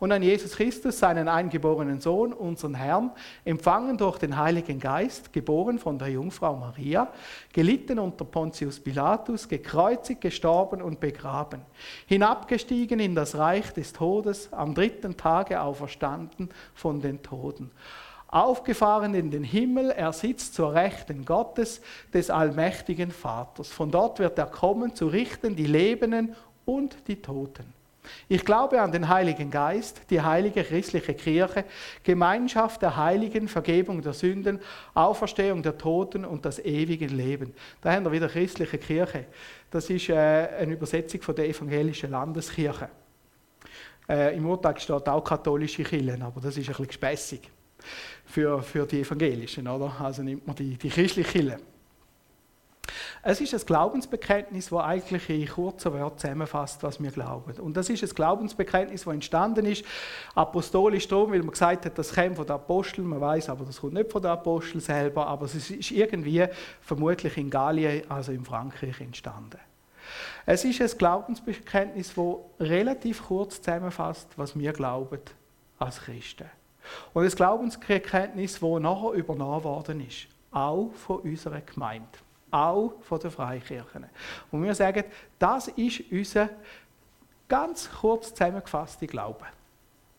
Und 0.00 0.10
an 0.10 0.24
Jesus 0.24 0.56
Christus, 0.56 0.98
seinen 0.98 1.28
eingeborenen 1.28 2.00
Sohn, 2.00 2.32
unseren 2.32 2.74
Herrn, 2.74 3.12
empfangen 3.44 3.96
durch 3.96 4.18
den 4.18 4.36
Heiligen 4.36 4.80
Geist, 4.80 5.32
geboren 5.32 5.78
von 5.78 6.00
der 6.00 6.08
Jungfrau 6.08 6.56
Maria, 6.56 7.12
gelitten 7.52 8.00
unter 8.00 8.24
Pontius 8.24 8.80
Pilatus, 8.80 9.48
gekreuzigt, 9.48 10.20
gestorben 10.20 10.82
und 10.82 10.98
begraben, 10.98 11.60
hinabgestiegen 12.06 12.98
in 12.98 13.14
das 13.14 13.38
Reich 13.38 13.72
des 13.72 13.92
Todes, 13.92 14.52
am 14.52 14.74
dritten 14.74 15.16
Tage 15.16 15.60
auferstanden 15.60 16.48
von 16.74 17.00
den 17.00 17.22
Toden 17.22 17.70
aufgefahren 18.34 19.14
in 19.14 19.30
den 19.30 19.44
Himmel, 19.44 19.90
er 19.90 20.12
sitzt 20.12 20.54
zur 20.54 20.74
Rechten 20.74 21.24
Gottes, 21.24 21.80
des 22.12 22.30
allmächtigen 22.30 23.12
Vaters. 23.12 23.68
Von 23.68 23.92
dort 23.92 24.18
wird 24.18 24.38
er 24.38 24.46
kommen, 24.46 24.94
zu 24.94 25.06
richten 25.06 25.54
die 25.54 25.66
Lebenden 25.66 26.34
und 26.64 26.96
die 27.06 27.22
Toten. 27.22 27.64
Ich 28.28 28.44
glaube 28.44 28.82
an 28.82 28.90
den 28.90 29.08
Heiligen 29.08 29.50
Geist, 29.50 30.02
die 30.10 30.20
heilige 30.20 30.64
christliche 30.64 31.14
Kirche, 31.14 31.64
Gemeinschaft 32.02 32.82
der 32.82 32.96
Heiligen, 32.96 33.46
Vergebung 33.46 34.02
der 34.02 34.12
Sünden, 34.12 34.60
Auferstehung 34.94 35.62
der 35.62 35.78
Toten 35.78 36.24
und 36.24 36.44
das 36.44 36.58
ewige 36.58 37.06
Leben. 37.06 37.54
Da 37.80 37.92
haben 37.92 38.04
wir 38.04 38.12
wieder 38.12 38.28
christliche 38.28 38.78
Kirche. 38.78 39.26
Das 39.70 39.88
ist 39.88 40.08
äh, 40.08 40.14
eine 40.14 40.74
Übersetzung 40.74 41.22
von 41.22 41.36
der 41.36 41.48
evangelischen 41.48 42.10
Landeskirche. 42.10 42.88
Äh, 44.08 44.36
Im 44.36 44.44
Urteil 44.44 44.78
steht 44.78 45.08
auch 45.08 45.24
katholische 45.24 45.84
Kirchen, 45.84 46.20
aber 46.20 46.40
das 46.40 46.56
ist 46.56 46.66
ein 46.66 46.72
bisschen 46.72 46.88
gespässig 46.88 47.53
für, 48.24 48.62
für 48.62 48.86
die 48.86 49.00
Evangelischen, 49.00 49.66
oder? 49.68 49.94
Also 50.00 50.22
nimmt 50.22 50.46
man 50.46 50.56
die, 50.56 50.76
die 50.76 50.88
christliche 50.88 51.30
Kirche. 51.30 51.58
Es 53.22 53.40
ist 53.40 53.54
ein 53.54 53.60
Glaubensbekenntnis, 53.64 54.68
das 54.68 54.80
eigentlich 54.80 55.30
in 55.30 55.48
kurzen 55.48 55.94
Worten 55.94 56.18
zusammenfasst, 56.18 56.82
was 56.82 57.02
wir 57.02 57.10
glauben. 57.10 57.58
Und 57.60 57.74
das 57.74 57.88
ist 57.88 58.02
ein 58.02 58.10
Glaubensbekenntnis, 58.10 59.04
das 59.04 59.14
entstanden 59.14 59.64
ist, 59.64 59.82
apostolisch 60.34 61.08
darum, 61.08 61.32
weil 61.32 61.38
man 61.38 61.52
gesagt 61.52 61.86
hat, 61.86 61.96
das 61.96 62.14
kommt 62.14 62.36
von 62.36 62.46
den 62.46 62.52
Aposteln, 62.52 63.06
man 63.06 63.22
weiß 63.22 63.48
aber, 63.48 63.64
das 63.64 63.80
kommt 63.80 63.94
nicht 63.94 64.12
von 64.12 64.20
den 64.20 64.30
Aposteln 64.30 64.80
selber, 64.80 65.26
aber 65.26 65.46
es 65.46 65.70
ist 65.70 65.90
irgendwie 65.90 66.46
vermutlich 66.82 67.38
in 67.38 67.48
Gallien, 67.48 68.02
also 68.10 68.30
in 68.30 68.44
Frankreich, 68.44 69.00
entstanden. 69.00 69.60
Es 70.44 70.64
ist 70.66 70.82
ein 70.82 70.98
Glaubensbekenntnis, 70.98 72.12
das 72.14 72.36
relativ 72.60 73.26
kurz 73.26 73.62
zusammenfasst, 73.62 74.28
was 74.36 74.58
wir 74.58 74.74
glauben 74.74 75.20
als 75.78 76.02
Christen. 76.02 76.50
Und 77.12 77.24
das 77.24 77.36
Glaubensbekenntnis, 77.36 78.60
das 78.60 78.80
nachher 78.80 79.12
übernommen 79.12 79.64
worden 79.64 80.06
ist, 80.06 80.26
auch 80.50 80.92
von 80.92 81.18
unserer 81.20 81.60
Gemeinde, 81.60 82.06
auch 82.50 82.94
von 83.02 83.20
den 83.20 83.30
Freikirchen. 83.30 84.06
Und 84.50 84.62
wir 84.62 84.74
sagen, 84.74 85.04
das 85.38 85.68
ist 85.68 86.02
unser 86.10 86.50
ganz 87.48 87.90
kurz 87.90 88.30
zusammengefasster 88.30 89.06
Glaube. 89.06 89.44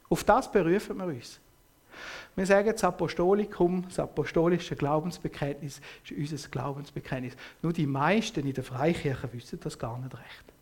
Auf 0.09 0.23
das 0.23 0.51
berufen 0.51 0.97
wir 0.97 1.05
uns. 1.05 1.39
Wir 2.35 2.45
sagen, 2.45 2.71
das 2.71 2.83
Apostolikum, 2.83 3.85
das 3.87 3.99
apostolische 3.99 4.75
Glaubensbekenntnis 4.75 5.79
ist 6.03 6.11
unser 6.11 6.49
Glaubensbekenntnis. 6.49 7.35
Nur 7.61 7.71
die 7.71 7.87
meisten 7.87 8.45
in 8.45 8.53
der 8.53 8.63
Freikirche 8.63 9.31
wissen 9.31 9.59
das 9.61 9.79
gar 9.79 9.97
nicht 9.97 10.13
recht. 10.13 10.54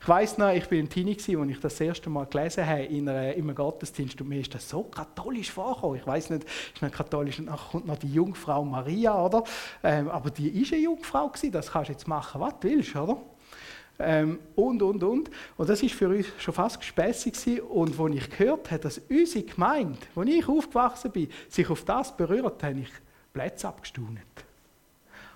Ich 0.00 0.08
weiß 0.08 0.38
noch, 0.38 0.50
ich 0.50 0.70
war 0.70 0.78
ein 0.78 0.88
Teenie, 0.88 1.16
als 1.16 1.28
ich 1.28 1.60
das, 1.60 1.80
erste 1.80 2.10
Mal 2.10 2.26
gelesen 2.26 2.66
habe 2.66 2.82
in, 2.82 3.08
einem 3.08 3.54
Gottesdienst 3.54 4.20
und 4.20 4.28
mir 4.28 4.40
ist 4.40 4.54
das 4.54 4.68
so 4.68 4.82
katholisch 4.82 5.50
vorgekommen. 5.50 5.98
Ich 5.98 6.06
weiß 6.06 6.30
nicht, 6.30 6.44
ist 6.74 6.82
nicht 6.82 6.94
katholisch 6.94 7.38
und 7.38 7.46
dann 7.46 7.56
kommt 7.56 7.86
noch 7.86 7.98
die 7.98 8.12
Jungfrau 8.12 8.64
Maria, 8.64 9.24
oder? 9.24 9.44
Ähm, 9.82 10.08
aber 10.08 10.30
die 10.30 10.48
ist 10.48 10.72
eine 10.72 10.82
Jungfrau 10.82 11.28
gewesen, 11.28 11.52
das 11.52 11.70
kannst 11.70 11.88
du 11.88 11.92
jetzt 11.92 12.08
machen, 12.08 12.40
was 12.40 12.54
du 12.60 12.68
willst, 12.68 12.96
oder? 12.96 13.16
Ähm, 13.98 14.40
und, 14.56 14.82
und, 14.82 15.02
und. 15.02 15.30
Und 15.56 15.68
das 15.68 15.82
ist 15.82 15.94
für 15.94 16.08
uns 16.08 16.26
schon 16.38 16.54
fast 16.54 16.80
gespässig. 16.80 17.62
Und 17.62 17.98
als 17.98 18.14
ich 18.14 18.30
gehört 18.30 18.70
habe, 18.70 18.82
dass 18.82 18.98
unsere 19.08 19.44
Gemeinde, 19.44 19.98
wo 20.14 20.22
ich 20.22 20.48
aufgewachsen 20.48 21.10
bin, 21.12 21.28
sich 21.48 21.68
auf 21.68 21.84
das 21.84 22.16
berührt, 22.16 22.62
habe 22.62 22.80
ich 22.80 22.90
Plätze 23.32 23.68
abgestaunet. 23.68 24.51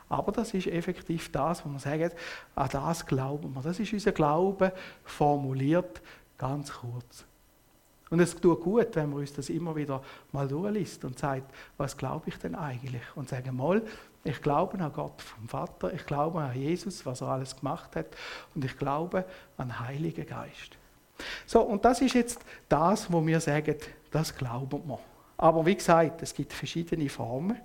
Aber 0.09 0.33
das 0.33 0.55
ist 0.55 0.69
effektiv 0.69 1.33
das, 1.33 1.64
wo 1.64 1.69
wir 1.69 1.79
sagen, 1.79 2.11
an 2.55 2.69
das 2.71 3.05
glauben 3.05 3.55
wir. 3.55 3.62
Das 3.62 3.81
ist 3.81 3.92
unser 3.92 4.12
Glaube 4.12 4.73
formuliert, 5.05 6.01
ganz 6.38 6.73
kurz. 6.73 7.25
Und 8.09 8.21
es 8.21 8.37
tut 8.37 8.61
gut, 8.61 8.95
wenn 8.95 9.11
man 9.11 9.21
uns 9.21 9.33
das 9.33 9.49
immer 9.49 9.75
wieder 9.75 10.01
mal 10.31 10.47
durchliest 10.47 11.05
und 11.05 11.19
sagt, 11.19 11.53
was 11.77 11.97
glaube 11.97 12.29
ich 12.29 12.38
denn 12.38 12.55
eigentlich? 12.55 13.03
Und 13.16 13.29
sagen 13.29 13.57
mal, 13.57 13.83
ich 14.23 14.40
glaube 14.40 14.79
an 14.79 14.92
Gott 14.92 15.21
vom 15.23 15.49
Vater, 15.49 15.92
ich 15.92 16.07
glaube 16.07 16.40
an 16.40 16.55
Jesus, 16.55 17.05
was 17.05 17.21
er 17.21 17.29
alles 17.29 17.57
gemacht 17.57 17.97
hat, 17.97 18.07
und 18.55 18.64
ich 18.64 18.77
glaube 18.77 19.25
an 19.57 19.69
den 19.69 19.81
Heiligen 19.81 20.27
Geist. 20.27 20.77
So, 21.47 21.62
und 21.62 21.85
das 21.85 22.01
ist 22.01 22.14
jetzt 22.14 22.40
das, 22.69 23.11
wo 23.11 23.27
wir 23.27 23.40
sagen, 23.40 23.77
das 24.11 24.35
glauben 24.37 24.83
wir. 24.87 24.99
Aber 25.37 25.66
wie 25.66 25.75
gesagt, 25.75 26.23
es 26.23 26.33
gibt 26.33 26.53
verschiedene 26.53 27.09
Formen. 27.09 27.57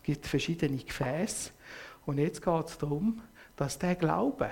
Es 0.00 0.04
gibt 0.04 0.26
verschiedene 0.26 0.78
Gefäße. 0.78 1.50
Und 2.06 2.18
jetzt 2.18 2.42
geht 2.42 2.66
es 2.66 2.78
darum, 2.78 3.22
dass 3.56 3.78
der 3.78 3.94
Glaube, 3.94 4.50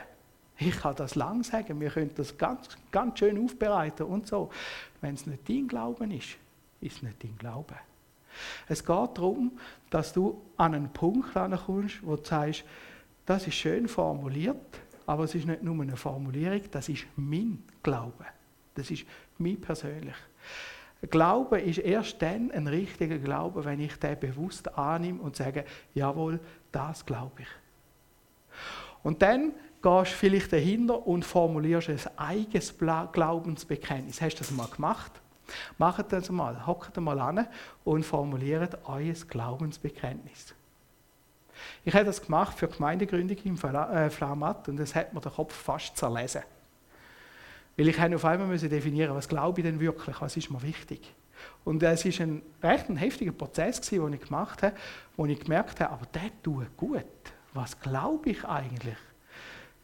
ich 0.58 0.76
kann 0.76 0.94
das 0.96 1.14
lang 1.14 1.42
sagen, 1.42 1.80
wir 1.80 1.90
können 1.90 2.11
das 2.14 2.37
ganz, 2.37 2.68
ganz 2.90 3.18
schön 3.18 3.42
aufbereiten 3.42 4.06
und 4.06 4.26
so. 4.26 4.50
Wenn 5.00 5.14
es 5.14 5.26
nicht 5.26 5.48
dein 5.48 5.68
Glauben 5.68 6.11
ist, 6.11 6.37
ist 6.80 6.96
es 6.96 7.02
nicht 7.02 7.22
dein 7.22 7.37
Glaube. 7.38 7.74
Es 8.68 8.84
geht 8.84 9.18
darum, 9.18 9.58
dass 9.90 10.12
du 10.12 10.40
an 10.56 10.74
einen 10.74 10.92
Punkt 10.92 11.32
kommst, 11.32 12.02
wo 12.02 12.16
du 12.16 12.24
sagst, 12.24 12.64
das 13.24 13.46
ist 13.46 13.54
schön 13.54 13.88
formuliert, 13.88 14.56
aber 15.06 15.24
es 15.24 15.34
ist 15.34 15.46
nicht 15.46 15.62
nur 15.62 15.80
eine 15.80 15.96
Formulierung, 15.96 16.62
das 16.70 16.88
ist 16.88 17.06
mein 17.16 17.62
Glaube. 17.82 18.26
Das 18.74 18.90
ist 18.90 19.04
mein 19.38 19.61
persönlich. 19.61 20.16
Glaube 21.06 21.61
ist 21.61 21.78
erst 21.78 22.20
dann 22.20 22.50
ein 22.50 22.66
richtiger 22.66 23.18
Glaube, 23.18 23.64
wenn 23.64 23.80
ich 23.80 23.94
den 23.96 24.18
bewusst 24.18 24.76
annehme 24.76 25.20
und 25.22 25.37
sage, 25.37 25.64
jawohl, 25.94 26.40
das 26.72 27.06
glaube 27.06 27.42
ich. 27.42 27.48
Und 29.04 29.22
dann 29.22 29.52
gehst 29.80 30.12
du 30.12 30.16
vielleicht 30.16 30.52
dahinter 30.52 31.06
und 31.06 31.24
formulierst 31.24 31.88
ein 31.88 32.00
eigenes 32.16 32.74
Glaubensbekenntnis. 33.12 34.20
Hast 34.20 34.34
du 34.37 34.38
das 34.38 34.50
mal 34.50 34.66
gemacht? 34.66 35.12
Macht 35.78 36.12
das 36.12 36.30
mal, 36.30 36.66
hockt 36.66 36.96
mal 36.98 37.18
an 37.20 37.46
und 37.84 38.04
formuliert 38.04 38.76
euer 38.84 39.14
Glaubensbekenntnis. 39.14 40.54
Ich 41.84 41.94
habe 41.94 42.04
das 42.04 42.22
gemacht 42.22 42.58
für 42.58 42.68
Gemeindegründung 42.68 43.37
im 43.44 43.56
äh, 43.56 44.11
Flaumatt 44.11 44.68
und 44.68 44.76
das 44.76 44.94
hat 44.94 45.12
mir 45.12 45.20
den 45.20 45.32
Kopf 45.32 45.54
fast 45.54 45.96
zerlesen. 45.96 46.42
Weil 47.78 47.88
ich 47.88 48.00
auf 48.00 48.24
einmal 48.24 48.48
müssen 48.48 48.68
definieren, 48.68 49.14
was 49.14 49.28
glaube 49.28 49.60
ich 49.60 49.64
denn 49.64 49.78
wirklich, 49.78 50.20
was 50.20 50.36
ist 50.36 50.50
mir 50.50 50.60
wichtig. 50.62 51.14
Und 51.64 51.80
es 51.80 52.04
war 52.04 52.26
ein 52.26 52.42
recht 52.60 52.88
ein 52.88 52.96
heftiger 52.96 53.30
Prozess, 53.30 53.80
den 53.80 54.12
ich 54.14 54.20
gemacht 54.20 54.64
habe, 54.64 54.74
wo 55.16 55.24
ich 55.26 55.38
gemerkt 55.38 55.78
habe, 55.80 55.92
aber 55.92 56.06
der 56.06 56.30
tut 56.42 56.76
gut. 56.76 57.04
Was 57.54 57.78
glaube 57.78 58.30
ich 58.30 58.44
eigentlich? 58.44 58.96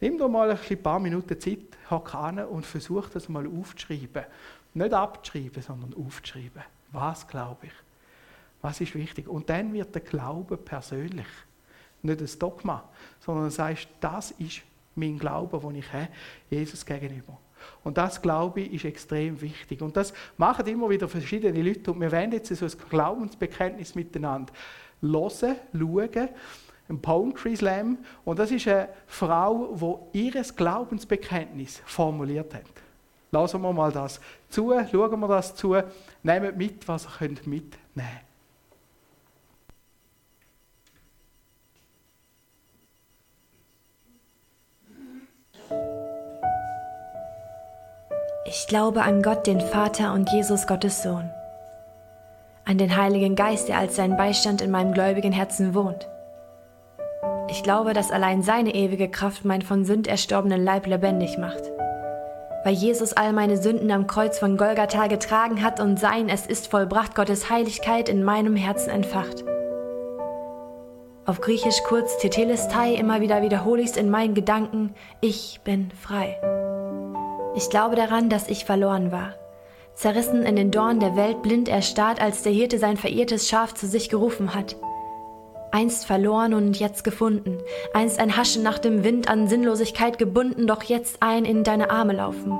Nimm 0.01 0.17
doch 0.17 0.27
mal 0.27 0.51
ein 0.51 0.83
paar 0.83 0.99
Minuten 0.99 1.39
Zeit, 1.39 1.77
hock 1.89 2.13
an 2.15 2.39
und 2.39 2.65
versuch 2.65 3.07
das 3.07 3.29
mal 3.29 3.47
aufzuschreiben. 3.47 4.25
Nicht 4.73 4.93
abzuschreiben, 4.93 5.63
sondern 5.63 5.93
aufzuschreiben. 5.93 6.63
Was 6.91 7.25
glaube 7.25 7.67
ich? 7.67 7.73
Was 8.61 8.81
ist 8.81 8.93
wichtig? 8.93 9.29
Und 9.29 9.49
dann 9.49 9.73
wird 9.73 9.95
der 9.95 10.01
Glaube 10.01 10.57
persönlich. 10.57 11.27
Nicht 12.01 12.19
ein 12.19 12.39
Dogma, 12.39 12.89
sondern 13.21 13.45
du 13.45 13.51
sagst, 13.51 13.87
das 14.01 14.31
ist 14.31 14.63
mein 14.95 15.17
Glaube, 15.17 15.59
den 15.59 15.75
ich 15.75 15.93
habe, 15.93 16.09
Jesus 16.49 16.85
gegenüber. 16.85 17.37
Und 17.83 17.97
das, 17.97 18.21
glaube 18.21 18.61
ich, 18.61 18.73
ist 18.73 18.85
extrem 18.85 19.39
wichtig. 19.41 19.81
Und 19.81 19.95
das 19.95 20.13
machen 20.37 20.65
immer 20.67 20.89
wieder 20.89 21.07
verschiedene 21.07 21.61
Leute. 21.61 21.91
Und 21.91 22.01
wir 22.01 22.11
werden 22.11 22.31
jetzt 22.31 22.53
so 22.53 22.65
ein 22.65 22.71
Glaubensbekenntnis 22.89 23.95
miteinander 23.95 24.53
hören, 25.01 25.55
schauen. 25.73 26.29
Ein 26.87 27.01
Poetry 27.01 27.55
Slam. 27.55 27.97
Und 28.23 28.37
das 28.39 28.51
ist 28.51 28.67
eine 28.67 28.89
Frau, 29.07 30.01
die 30.13 30.25
ihr 30.25 30.41
Glaubensbekenntnis 30.43 31.81
formuliert 31.85 32.53
hat. 32.53 32.63
Lassen 33.31 33.61
wir 33.61 33.73
mal 33.73 33.91
das 33.91 34.19
zu, 34.49 34.73
schauen 34.91 35.19
wir 35.19 35.27
das 35.27 35.55
zu, 35.55 35.75
nehmt 36.23 36.57
mit, 36.57 36.87
was 36.87 37.07
ihr 37.19 37.29
mitnehmen 37.29 37.71
könnt. 37.95 38.24
Ich 48.57 48.67
glaube 48.67 49.01
an 49.01 49.21
Gott, 49.21 49.47
den 49.47 49.59
Vater 49.59 50.13
und 50.13 50.31
Jesus, 50.31 50.65
Gottes 50.65 51.03
Sohn. 51.03 51.29
An 52.63 52.77
den 52.77 52.95
Heiligen 52.95 53.35
Geist, 53.35 53.67
der 53.67 53.77
als 53.77 53.97
sein 53.97 54.15
Beistand 54.15 54.61
in 54.61 54.71
meinem 54.71 54.93
gläubigen 54.93 55.33
Herzen 55.33 55.75
wohnt. 55.75 56.07
Ich 57.49 57.63
glaube, 57.63 57.91
dass 57.91 58.11
allein 58.11 58.43
seine 58.43 58.73
ewige 58.73 59.09
Kraft 59.09 59.43
meinen 59.43 59.61
von 59.61 59.83
Sünd 59.83 60.07
erstorbenen 60.07 60.63
Leib 60.63 60.87
lebendig 60.87 61.37
macht. 61.37 61.63
Weil 62.63 62.75
Jesus 62.75 63.11
all 63.11 63.33
meine 63.33 63.57
Sünden 63.57 63.91
am 63.91 64.07
Kreuz 64.07 64.39
von 64.39 64.55
Golgatha 64.55 65.07
getragen 65.07 65.61
hat 65.61 65.81
und 65.81 65.99
sein 65.99 66.29
Es 66.29 66.47
ist 66.47 66.67
vollbracht 66.67 67.13
Gottes 67.13 67.49
Heiligkeit 67.49 68.07
in 68.07 68.23
meinem 68.23 68.55
Herzen 68.55 68.89
entfacht. 68.89 69.43
Auf 71.25 71.41
Griechisch 71.41 71.83
kurz 71.89 72.19
Tetelestai, 72.19 72.93
immer 72.93 73.19
wieder 73.19 73.41
wiederhole 73.41 73.81
ich 73.81 73.89
es 73.89 73.97
in 73.97 74.09
meinen 74.09 74.33
Gedanken, 74.33 74.95
ich 75.19 75.59
bin 75.65 75.91
frei. 75.91 76.39
Ich 77.55 77.69
glaube 77.69 77.95
daran, 77.95 78.29
dass 78.29 78.49
ich 78.49 78.65
verloren 78.65 79.11
war. 79.11 79.33
Zerrissen 79.93 80.43
in 80.43 80.57
den 80.57 80.71
Dornen 80.71 80.99
der 80.99 81.15
Welt, 81.15 81.41
blind 81.41 81.69
erstarrt, 81.69 82.21
als 82.21 82.43
der 82.43 82.51
Hirte 82.51 82.79
sein 82.79 82.97
verirrtes 82.97 83.47
Schaf 83.47 83.73
zu 83.73 83.87
sich 83.87 84.09
gerufen 84.09 84.53
hat. 84.53 84.75
Einst 85.71 86.05
verloren 86.05 86.53
und 86.53 86.77
jetzt 86.79 87.03
gefunden. 87.03 87.57
Einst 87.93 88.19
ein 88.19 88.35
Haschen 88.35 88.61
nach 88.61 88.77
dem 88.77 89.05
Wind 89.05 89.29
an 89.29 89.47
Sinnlosigkeit 89.47 90.17
gebunden, 90.17 90.67
doch 90.67 90.83
jetzt 90.83 91.17
ein 91.21 91.45
in 91.45 91.63
deine 91.63 91.91
Arme 91.91 92.13
laufen. 92.13 92.59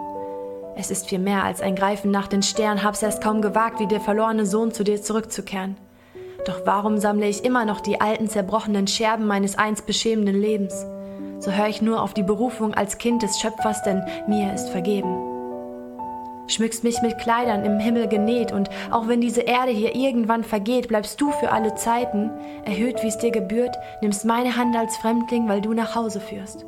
Es 0.77 0.91
ist 0.91 1.07
viel 1.07 1.19
mehr 1.19 1.43
als 1.43 1.61
ein 1.61 1.75
Greifen 1.75 2.11
nach 2.11 2.27
den 2.27 2.41
Sternen, 2.41 2.83
hab's 2.83 3.03
erst 3.03 3.21
kaum 3.21 3.41
gewagt, 3.41 3.79
wie 3.79 3.87
der 3.87 4.01
verlorene 4.01 4.45
Sohn 4.45 4.71
zu 4.71 4.83
dir 4.83 5.01
zurückzukehren. 5.01 5.77
Doch 6.45 6.61
warum 6.65 6.99
sammle 6.99 7.27
ich 7.27 7.43
immer 7.43 7.65
noch 7.65 7.81
die 7.81 7.99
alten 7.99 8.29
zerbrochenen 8.29 8.87
Scherben 8.87 9.27
meines 9.27 9.57
einst 9.57 9.85
beschämenden 9.85 10.39
Lebens? 10.39 10.85
So 11.39 11.51
höre 11.51 11.67
ich 11.67 11.81
nur 11.81 12.01
auf 12.01 12.13
die 12.13 12.23
Berufung 12.23 12.73
als 12.73 12.97
Kind 12.97 13.23
des 13.23 13.39
Schöpfers, 13.39 13.83
denn 13.83 14.03
mir 14.27 14.53
ist 14.53 14.69
vergeben. 14.69 15.35
Schmückst 16.47 16.83
mich 16.83 17.01
mit 17.01 17.17
Kleidern 17.17 17.65
im 17.65 17.79
Himmel 17.79 18.07
genäht 18.07 18.51
und 18.51 18.69
auch 18.91 19.07
wenn 19.07 19.19
diese 19.19 19.41
Erde 19.41 19.71
hier 19.71 19.95
irgendwann 19.95 20.43
vergeht, 20.43 20.87
bleibst 20.87 21.19
du 21.19 21.31
für 21.31 21.51
alle 21.51 21.73
Zeiten, 21.73 22.29
erhöht 22.65 23.01
wie 23.01 23.07
es 23.07 23.17
dir 23.17 23.31
gebührt, 23.31 23.75
nimmst 24.01 24.25
meine 24.25 24.55
Hand 24.55 24.75
als 24.75 24.95
Fremdling, 24.97 25.49
weil 25.49 25.61
du 25.61 25.73
nach 25.73 25.95
Hause 25.95 26.19
führst. 26.19 26.65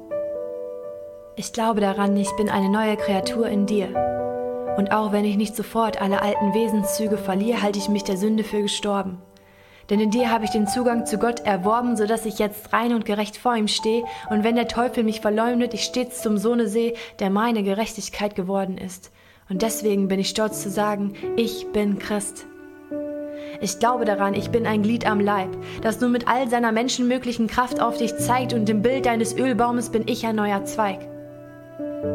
Ich 1.36 1.53
glaube 1.53 1.82
daran, 1.82 2.17
ich 2.17 2.36
bin 2.38 2.49
eine 2.49 2.69
neue 2.69 2.97
Kreatur 2.97 3.47
in 3.47 3.67
dir. 3.67 3.89
Und 4.77 4.91
auch 4.91 5.12
wenn 5.12 5.25
ich 5.25 5.38
nicht 5.38 5.56
sofort 5.56 6.01
alle 6.01 6.21
alten 6.23 6.53
Wesenszüge 6.56 7.17
verliere, 7.17 7.62
halte 7.62 7.77
ich 7.77 7.89
mich 7.89 8.03
der 8.03 8.17
Sünde 8.17 8.43
für 8.43 8.62
gestorben. 8.62 9.21
Denn 9.89 10.00
in 10.00 10.12
dir 10.12 10.32
habe 10.32 10.45
ich 10.45 10.52
den 10.52 10.67
Zugang 10.67 11.06
zu 11.06 11.17
Gott 11.17 11.41
erworben, 11.41 11.95
so 11.95 12.06
dass 12.06 12.26
ich 12.26 12.39
jetzt 12.39 12.73
rein 12.73 12.93
und 12.93 13.06
gerecht 13.06 13.38
vor 13.38 13.56
ihm 13.56 13.67
stehe, 13.67 14.04
und 14.30 14.43
wenn 14.43 14.56
der 14.56 14.67
Teufel 14.67 15.04
mich 15.04 15.21
verleumdet, 15.21 15.73
ich 15.73 15.84
stets 15.84 16.21
zum 16.21 16.38
Sohne 16.38 16.67
sehe, 16.67 16.93
der 17.19 17.30
meine 17.30 17.63
Gerechtigkeit 17.63 18.36
geworden 18.36 18.78
ist. 18.78 19.12
Und 19.50 19.62
deswegen 19.62 20.08
bin 20.08 20.19
ich 20.19 20.30
stolz 20.30 20.62
zu 20.62 20.69
sagen, 20.69 21.13
ich 21.38 21.67
bin 21.71 22.00
Christ. 22.00 22.45
Ich 23.62 23.80
glaube 23.80 24.06
daran, 24.06 24.34
ich 24.34 24.52
bin 24.52 24.67
ein 24.67 24.84
Glied 24.84 25.10
am 25.10 25.19
Leib, 25.19 25.50
das 25.82 26.00
nur 26.00 26.10
mit 26.10 26.28
all 26.28 26.50
seiner 26.50 26.71
menschenmöglichen 26.71 27.47
Kraft 27.47 27.82
auf 27.82 27.97
dich 27.97 28.15
zeigt, 28.17 28.54
und 28.54 28.69
im 28.69 28.82
Bild 28.82 29.06
deines 29.06 29.36
Ölbaumes 29.38 29.89
bin 29.89 30.04
ich 30.08 30.26
ein 30.26 30.36
neuer 30.36 30.65
Zweig. 30.65 31.00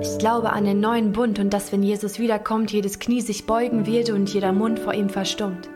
Ich 0.00 0.18
glaube 0.18 0.52
an 0.52 0.64
den 0.64 0.78
neuen 0.78 1.12
Bund 1.12 1.38
und 1.38 1.50
dass, 1.52 1.72
wenn 1.72 1.82
Jesus 1.82 2.18
wiederkommt, 2.18 2.70
jedes 2.70 2.98
Knie 2.98 3.20
sich 3.20 3.46
beugen 3.46 3.87
wird 3.87 4.11
und 4.11 4.32
jeder 4.32 4.52
Mund 4.52 4.78
vor 4.78 4.94
ihm 4.94 5.08
verstummt. 5.08 5.68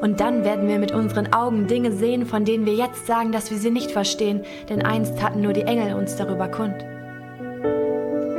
Und 0.00 0.20
dann 0.20 0.44
werden 0.44 0.68
wir 0.68 0.78
mit 0.78 0.92
unseren 0.92 1.32
Augen 1.32 1.66
Dinge 1.66 1.90
sehen, 1.90 2.24
von 2.24 2.44
denen 2.44 2.66
wir 2.66 2.74
jetzt 2.74 3.06
sagen, 3.06 3.32
dass 3.32 3.50
wir 3.50 3.58
sie 3.58 3.70
nicht 3.70 3.90
verstehen, 3.90 4.42
denn 4.68 4.84
einst 4.84 5.22
hatten 5.22 5.40
nur 5.40 5.52
die 5.52 5.62
Engel 5.62 5.94
uns 5.94 6.14
darüber 6.16 6.48
kund. 6.48 6.76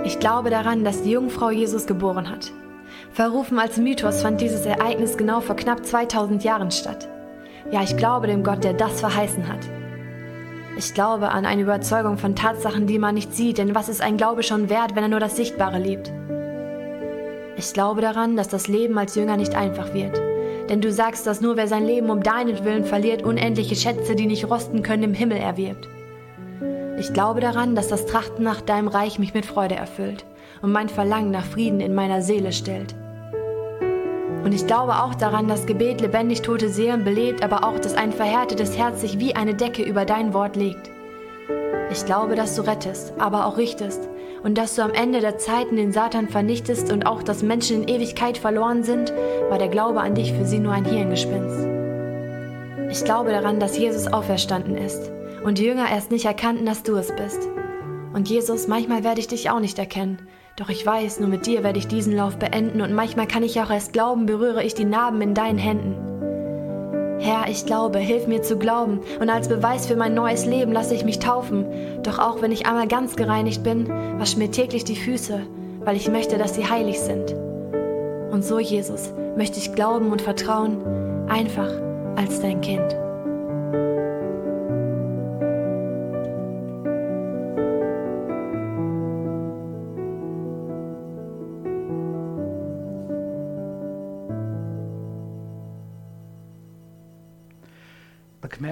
Ich 0.05 0.19
glaube 0.19 0.49
daran, 0.49 0.85
dass 0.85 1.03
die 1.03 1.11
Jungfrau 1.11 1.49
Jesus 1.49 1.85
geboren 1.85 2.29
hat. 2.29 2.51
Verrufen 3.11 3.59
als 3.59 3.77
Mythos 3.77 4.21
fand 4.21 4.39
dieses 4.39 4.65
Ereignis 4.65 5.17
genau 5.17 5.41
vor 5.41 5.55
knapp 5.55 5.85
2000 5.85 6.43
Jahren 6.43 6.71
statt. 6.71 7.09
Ja, 7.71 7.83
ich 7.83 7.97
glaube 7.97 8.27
dem 8.27 8.43
Gott, 8.43 8.63
der 8.63 8.73
das 8.73 9.01
verheißen 9.01 9.47
hat. 9.49 9.59
Ich 10.77 10.93
glaube 10.93 11.29
an 11.29 11.45
eine 11.45 11.63
Überzeugung 11.63 12.17
von 12.17 12.35
Tatsachen, 12.35 12.87
die 12.87 12.99
man 12.99 13.15
nicht 13.15 13.35
sieht, 13.35 13.57
denn 13.57 13.75
was 13.75 13.89
ist 13.89 14.01
ein 14.01 14.15
Glaube 14.15 14.43
schon 14.43 14.69
wert, 14.69 14.95
wenn 14.95 15.03
er 15.03 15.09
nur 15.09 15.19
das 15.19 15.35
Sichtbare 15.35 15.77
liebt? 15.77 16.09
Ich 17.57 17.73
glaube 17.73 17.99
daran, 17.99 18.37
dass 18.37 18.47
das 18.47 18.69
Leben 18.69 18.97
als 18.97 19.15
Jünger 19.15 19.35
nicht 19.35 19.55
einfach 19.55 19.93
wird 19.93 20.28
denn 20.69 20.81
du 20.81 20.91
sagst, 20.91 21.25
dass 21.27 21.41
nur 21.41 21.57
wer 21.57 21.67
sein 21.67 21.85
Leben 21.85 22.09
um 22.09 22.23
deinetwillen 22.23 22.85
verliert, 22.85 23.23
unendliche 23.23 23.75
Schätze, 23.75 24.15
die 24.15 24.27
nicht 24.27 24.49
rosten 24.49 24.83
können, 24.83 25.03
im 25.03 25.13
Himmel 25.13 25.37
erwirbt. 25.37 25.87
Ich 26.99 27.13
glaube 27.13 27.39
daran, 27.39 27.75
dass 27.75 27.87
das 27.87 28.05
Trachten 28.05 28.43
nach 28.43 28.61
deinem 28.61 28.87
Reich 28.87 29.19
mich 29.19 29.33
mit 29.33 29.45
Freude 29.45 29.75
erfüllt 29.75 30.25
und 30.61 30.71
mein 30.71 30.89
Verlangen 30.89 31.31
nach 31.31 31.45
Frieden 31.45 31.79
in 31.79 31.95
meiner 31.95 32.21
Seele 32.21 32.51
stellt. 32.51 32.93
Und 34.43 34.53
ich 34.53 34.67
glaube 34.67 35.01
auch 35.03 35.15
daran, 35.15 35.47
dass 35.47 35.65
Gebet 35.65 36.01
lebendig 36.01 36.41
tote 36.41 36.69
Seelen 36.69 37.03
belebt, 37.03 37.43
aber 37.43 37.63
auch, 37.63 37.79
dass 37.79 37.95
ein 37.95 38.11
verhärtetes 38.11 38.77
Herz 38.77 39.01
sich 39.01 39.19
wie 39.19 39.35
eine 39.35 39.53
Decke 39.53 39.83
über 39.83 40.05
dein 40.05 40.33
Wort 40.33 40.55
legt. 40.55 40.89
Ich 41.91 42.05
glaube, 42.05 42.35
dass 42.35 42.55
du 42.55 42.61
rettest, 42.61 43.13
aber 43.17 43.45
auch 43.45 43.57
richtest 43.57 44.07
und 44.43 44.57
dass 44.57 44.75
du 44.75 44.83
am 44.83 44.93
Ende 44.93 45.21
der 45.21 45.37
Zeiten 45.37 45.75
den 45.75 45.91
Satan 45.91 46.29
vernichtest 46.29 46.91
und 46.91 47.05
auch, 47.05 47.23
dass 47.23 47.41
Menschen 47.41 47.83
in 47.83 47.95
Ewigkeit 47.95 48.37
verloren 48.37 48.83
sind, 48.83 49.11
war 49.49 49.57
der 49.57 49.69
Glaube 49.69 50.01
an 50.01 50.15
dich 50.15 50.31
für 50.33 50.45
sie 50.45 50.59
nur 50.59 50.73
ein 50.73 50.85
Hirngespinst. 50.85 51.67
Ich 52.91 53.03
glaube 53.03 53.31
daran, 53.31 53.59
dass 53.59 53.77
Jesus 53.77 54.07
auferstanden 54.07 54.77
ist 54.77 55.11
und 55.43 55.57
die 55.57 55.65
Jünger 55.65 55.89
erst 55.89 56.11
nicht 56.11 56.25
erkannten, 56.25 56.65
dass 56.65 56.83
du 56.83 56.95
es 56.95 57.15
bist. 57.15 57.47
Und 58.13 58.29
Jesus, 58.29 58.67
manchmal 58.67 59.03
werde 59.03 59.19
ich 59.19 59.27
dich 59.27 59.49
auch 59.49 59.59
nicht 59.59 59.79
erkennen, 59.79 60.27
doch 60.55 60.69
ich 60.69 60.85
weiß, 60.85 61.19
nur 61.19 61.29
mit 61.29 61.45
dir 61.45 61.63
werde 61.63 61.79
ich 61.79 61.87
diesen 61.87 62.15
Lauf 62.15 62.37
beenden 62.37 62.81
und 62.81 62.93
manchmal 62.93 63.27
kann 63.27 63.43
ich 63.43 63.59
auch 63.61 63.69
erst 63.69 63.93
glauben, 63.93 64.25
berühre 64.25 64.63
ich 64.63 64.73
die 64.73 64.85
Narben 64.85 65.21
in 65.21 65.33
deinen 65.33 65.57
Händen. 65.57 66.18
Herr, 67.19 67.49
ich 67.49 67.65
glaube, 67.65 67.99
hilf 67.99 68.27
mir 68.27 68.41
zu 68.41 68.57
glauben, 68.57 69.01
und 69.19 69.29
als 69.29 69.49
Beweis 69.49 69.87
für 69.87 69.95
mein 69.97 70.13
neues 70.13 70.45
Leben 70.45 70.71
lasse 70.71 70.95
ich 70.95 71.03
mich 71.03 71.19
taufen. 71.19 71.65
Doch 72.03 72.17
auch 72.17 72.41
wenn 72.41 72.51
ich 72.51 72.65
einmal 72.65 72.87
ganz 72.87 73.15
gereinigt 73.15 73.61
bin, 73.63 73.89
wasch 74.17 74.37
mir 74.37 74.51
täglich 74.51 74.85
die 74.85 74.95
Füße, 74.95 75.41
weil 75.83 75.97
ich 75.97 76.09
möchte, 76.09 76.37
dass 76.37 76.55
sie 76.55 76.69
heilig 76.69 76.99
sind. 76.99 77.35
Und 78.31 78.43
so, 78.45 78.59
Jesus, 78.59 79.13
möchte 79.35 79.59
ich 79.59 79.73
glauben 79.73 80.11
und 80.11 80.21
vertrauen, 80.21 80.77
einfach 81.27 81.69
als 82.15 82.41
dein 82.41 82.61
Kind. 82.61 82.95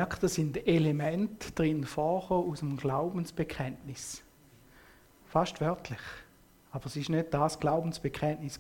Gemerkt, 0.08 0.24
da 0.24 0.28
sind 0.28 0.68
Elemente 0.68 1.52
drin 1.52 1.84
vorkommen 1.84 2.52
aus 2.52 2.60
dem 2.60 2.78
Glaubensbekenntnis. 2.78 4.24
Fast 5.28 5.60
wörtlich. 5.62 6.00
Aber 6.72 6.86
es 6.86 6.96
war 6.96 7.16
nicht 7.16 7.34
das 7.34 7.60
Glaubensbekenntnis 7.60 8.60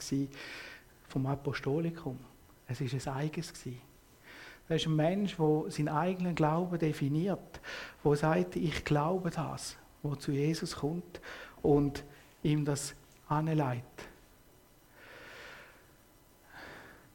vom 1.07 1.25
Apostolikum. 1.25 2.17
Es 2.67 2.81
war 2.81 3.13
ein 3.13 3.19
eigenes. 3.19 3.53
Das 4.67 4.81
ist 4.81 4.87
ein 4.87 4.95
Mensch, 4.95 5.37
der 5.37 5.63
seinen 5.69 5.89
eigenen 5.89 6.35
Glauben 6.35 6.77
definiert, 6.77 7.61
der 8.03 8.15
sagt, 8.15 8.55
ich 8.57 8.83
glaube 8.83 9.29
das, 9.29 9.77
wo 10.03 10.15
zu 10.15 10.31
Jesus 10.31 10.75
kommt 10.75 11.21
und 11.61 12.03
ihm 12.43 12.65
das 12.65 12.93
anleitet. 13.29 13.83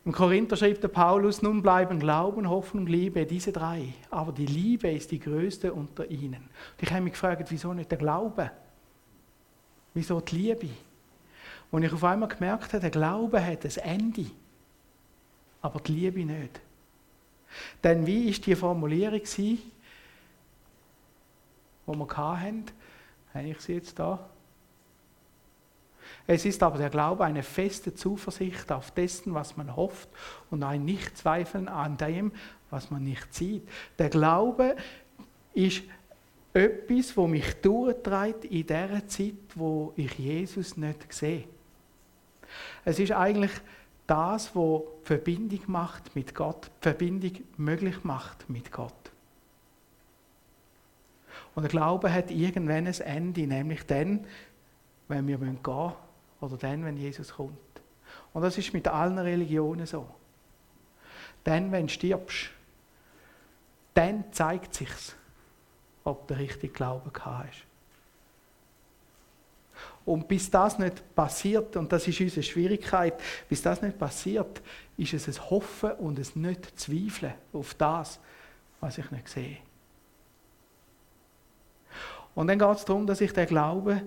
Im 0.04 0.10
Korinther 0.10 0.56
schreibt 0.56 0.82
der 0.82 0.88
Paulus, 0.88 1.42
nun 1.42 1.62
bleiben 1.62 2.00
Glauben, 2.00 2.48
Hoffnung, 2.48 2.86
Liebe, 2.86 3.24
diese 3.24 3.52
drei. 3.52 3.94
Aber 4.10 4.32
die 4.32 4.46
Liebe 4.46 4.90
ist 4.90 5.12
die 5.12 5.20
größte 5.20 5.72
unter 5.72 6.10
ihnen. 6.10 6.42
Und 6.42 6.82
ich 6.82 6.90
habe 6.90 7.02
mich 7.02 7.12
gefragt, 7.12 7.48
wieso 7.50 7.72
nicht 7.72 7.90
der 7.90 7.98
Glaube? 7.98 8.50
Wieso 9.94 10.20
die 10.20 10.36
Liebe? 10.36 10.70
Und 11.70 11.84
ich 11.84 11.92
auf 11.92 12.02
einmal 12.02 12.28
gemerkt 12.28 12.72
habe, 12.72 12.80
der 12.80 12.90
Glaube 12.90 13.44
hat 13.44 13.64
ein 13.64 14.00
Ende, 14.00 14.26
aber 15.60 15.80
die 15.80 15.92
Liebe 15.92 16.24
nicht. 16.24 16.60
Denn 17.84 18.06
wie 18.06 18.28
ist 18.28 18.44
die 18.46 18.56
Formulierung 18.56 19.22
die 21.86 21.98
wir 21.98 22.06
hatten? 22.16 22.64
Habe 23.34 23.48
ich 23.48 23.60
sie 23.60 23.74
jetzt 23.74 23.98
da? 23.98 24.28
Es 26.26 26.44
ist 26.44 26.62
aber 26.62 26.78
der 26.78 26.90
Glaube 26.90 27.24
eine 27.24 27.42
feste 27.42 27.94
Zuversicht 27.94 28.70
auf 28.70 28.90
dessen, 28.92 29.34
was 29.34 29.56
man 29.56 29.74
hofft 29.74 30.08
und 30.50 30.62
ein 30.62 30.84
Nichtzweifeln 30.84 31.68
an 31.68 31.96
dem, 31.96 32.32
was 32.70 32.90
man 32.90 33.02
nicht 33.02 33.34
sieht. 33.34 33.68
Der 33.98 34.08
Glaube 34.08 34.76
ist 35.52 35.82
etwas, 36.54 37.16
wo 37.16 37.26
mich 37.26 37.54
durchtreibt 37.60 38.44
in 38.44 38.66
der 38.66 39.06
Zeit, 39.08 39.34
wo 39.54 39.92
ich 39.96 40.18
Jesus 40.18 40.76
nicht 40.76 41.12
sehe. 41.12 41.44
Es 42.84 42.98
ist 42.98 43.12
eigentlich 43.12 43.52
das, 44.06 44.54
was 44.54 44.82
Verbindung 45.02 45.60
macht 45.66 46.14
mit 46.14 46.34
Gott, 46.34 46.70
Verbindung 46.80 47.32
möglich 47.56 48.04
macht 48.04 48.48
mit 48.48 48.70
Gott. 48.70 48.92
Und 51.54 51.62
der 51.62 51.70
Glaube 51.70 52.12
hat 52.12 52.30
irgendwann 52.30 52.86
ein 52.86 53.00
Ende, 53.00 53.46
nämlich 53.46 53.84
dann, 53.86 54.26
wenn 55.08 55.26
wir 55.26 55.38
gehen 55.38 55.58
müssen 55.62 56.11
oder 56.42 56.56
dann, 56.56 56.84
wenn 56.84 56.96
Jesus 56.96 57.34
kommt. 57.34 57.56
Und 58.32 58.42
das 58.42 58.58
ist 58.58 58.72
mit 58.72 58.88
allen 58.88 59.18
Religionen 59.18 59.86
so. 59.86 60.08
Dann, 61.44 61.72
wenn 61.72 61.86
du 61.86 61.92
stirbst, 61.92 62.50
dann 63.94 64.24
zeigt 64.32 64.74
sich's, 64.74 65.14
ob 66.04 66.26
der 66.28 66.38
richtige 66.38 66.72
Glaube 66.72 67.10
hast. 67.20 67.64
Und 70.04 70.26
bis 70.26 70.50
das 70.50 70.78
nicht 70.78 71.14
passiert, 71.14 71.76
und 71.76 71.92
das 71.92 72.08
ist 72.08 72.20
unsere 72.20 72.42
Schwierigkeit, 72.42 73.14
bis 73.48 73.62
das 73.62 73.82
nicht 73.82 73.98
passiert, 73.98 74.60
ist 74.96 75.14
es 75.14 75.28
ein 75.28 75.50
Hoffen 75.50 75.92
und 75.92 76.18
ein 76.18 76.42
Nicht-Zweifeln 76.42 77.34
auf 77.52 77.74
das, 77.74 78.18
was 78.80 78.98
ich 78.98 79.10
nicht 79.12 79.28
sehe. 79.28 79.58
Und 82.34 82.48
dann 82.48 82.58
geht 82.58 82.76
es 82.76 82.84
darum, 82.84 83.06
dass 83.06 83.20
ich 83.20 83.32
den 83.32 83.46
Glauben 83.46 84.02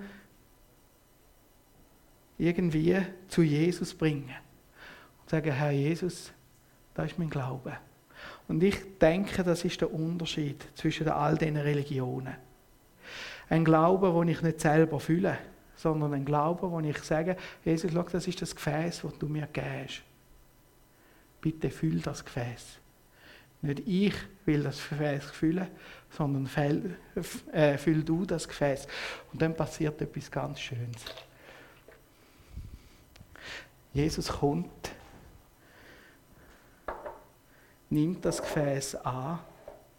irgendwie 2.37 3.01
zu 3.27 3.41
Jesus 3.41 3.93
bringe. 3.93 4.35
Und 5.21 5.29
sage, 5.29 5.51
Herr 5.53 5.71
Jesus, 5.71 6.31
das 6.93 7.11
ist 7.11 7.19
mein 7.19 7.29
Glaube. 7.29 7.77
Und 8.47 8.61
ich 8.63 8.77
denke, 8.99 9.43
das 9.43 9.65
ist 9.65 9.81
der 9.81 9.93
Unterschied 9.93 10.65
zwischen 10.75 11.07
all 11.09 11.37
diesen 11.37 11.57
Religionen. 11.57 12.35
Ein 13.49 13.65
Glaube, 13.65 14.11
den 14.11 14.29
ich 14.29 14.41
nicht 14.41 14.59
selber 14.59 14.99
fühle, 14.99 15.37
sondern 15.75 16.13
ein 16.13 16.25
Glaube, 16.25 16.69
wo 16.69 16.79
ich 16.79 16.97
sage, 16.99 17.37
Jesus, 17.63 17.91
schau, 17.91 18.03
das 18.03 18.27
ist 18.27 18.41
das 18.41 18.55
Gefäß, 18.55 19.01
das 19.01 19.17
du 19.17 19.27
mir 19.27 19.47
gibst. 19.51 20.01
Bitte 21.41 21.69
füll 21.69 21.99
das 21.99 22.23
Gefäß. 22.23 22.79
Nicht 23.61 23.83
ich 23.87 24.15
will 24.45 24.63
das 24.63 24.77
Gefäß 24.89 25.25
füllen, 25.25 25.67
sondern 26.09 26.47
füll, 26.47 26.97
äh, 27.51 27.77
füll 27.77 28.03
du 28.03 28.25
das 28.25 28.47
Gefäß. 28.47 28.87
Und 29.31 29.41
dann 29.41 29.55
passiert 29.55 30.01
etwas 30.01 30.29
ganz 30.29 30.59
Schönes. 30.59 31.03
Jesus 33.95 34.27
kommt, 34.27 34.91
nimmt 37.89 38.25
das 38.25 38.41
Gefäß 38.41 38.95
an, 38.95 39.39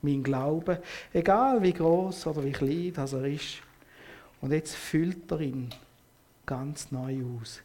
mein 0.02 0.22
Glaube, 0.22 0.82
egal 1.14 1.62
wie 1.62 1.72
groß 1.72 2.26
oder 2.26 2.44
wie 2.44 2.52
klein 2.52 2.92
das 2.92 3.14
er 3.14 3.24
ist, 3.24 3.62
und 4.42 4.52
jetzt 4.52 4.74
füllt 4.74 5.32
er 5.32 5.40
ihn 5.40 5.74
ganz 6.44 6.92
neu 6.92 7.22
aus. 7.24 7.62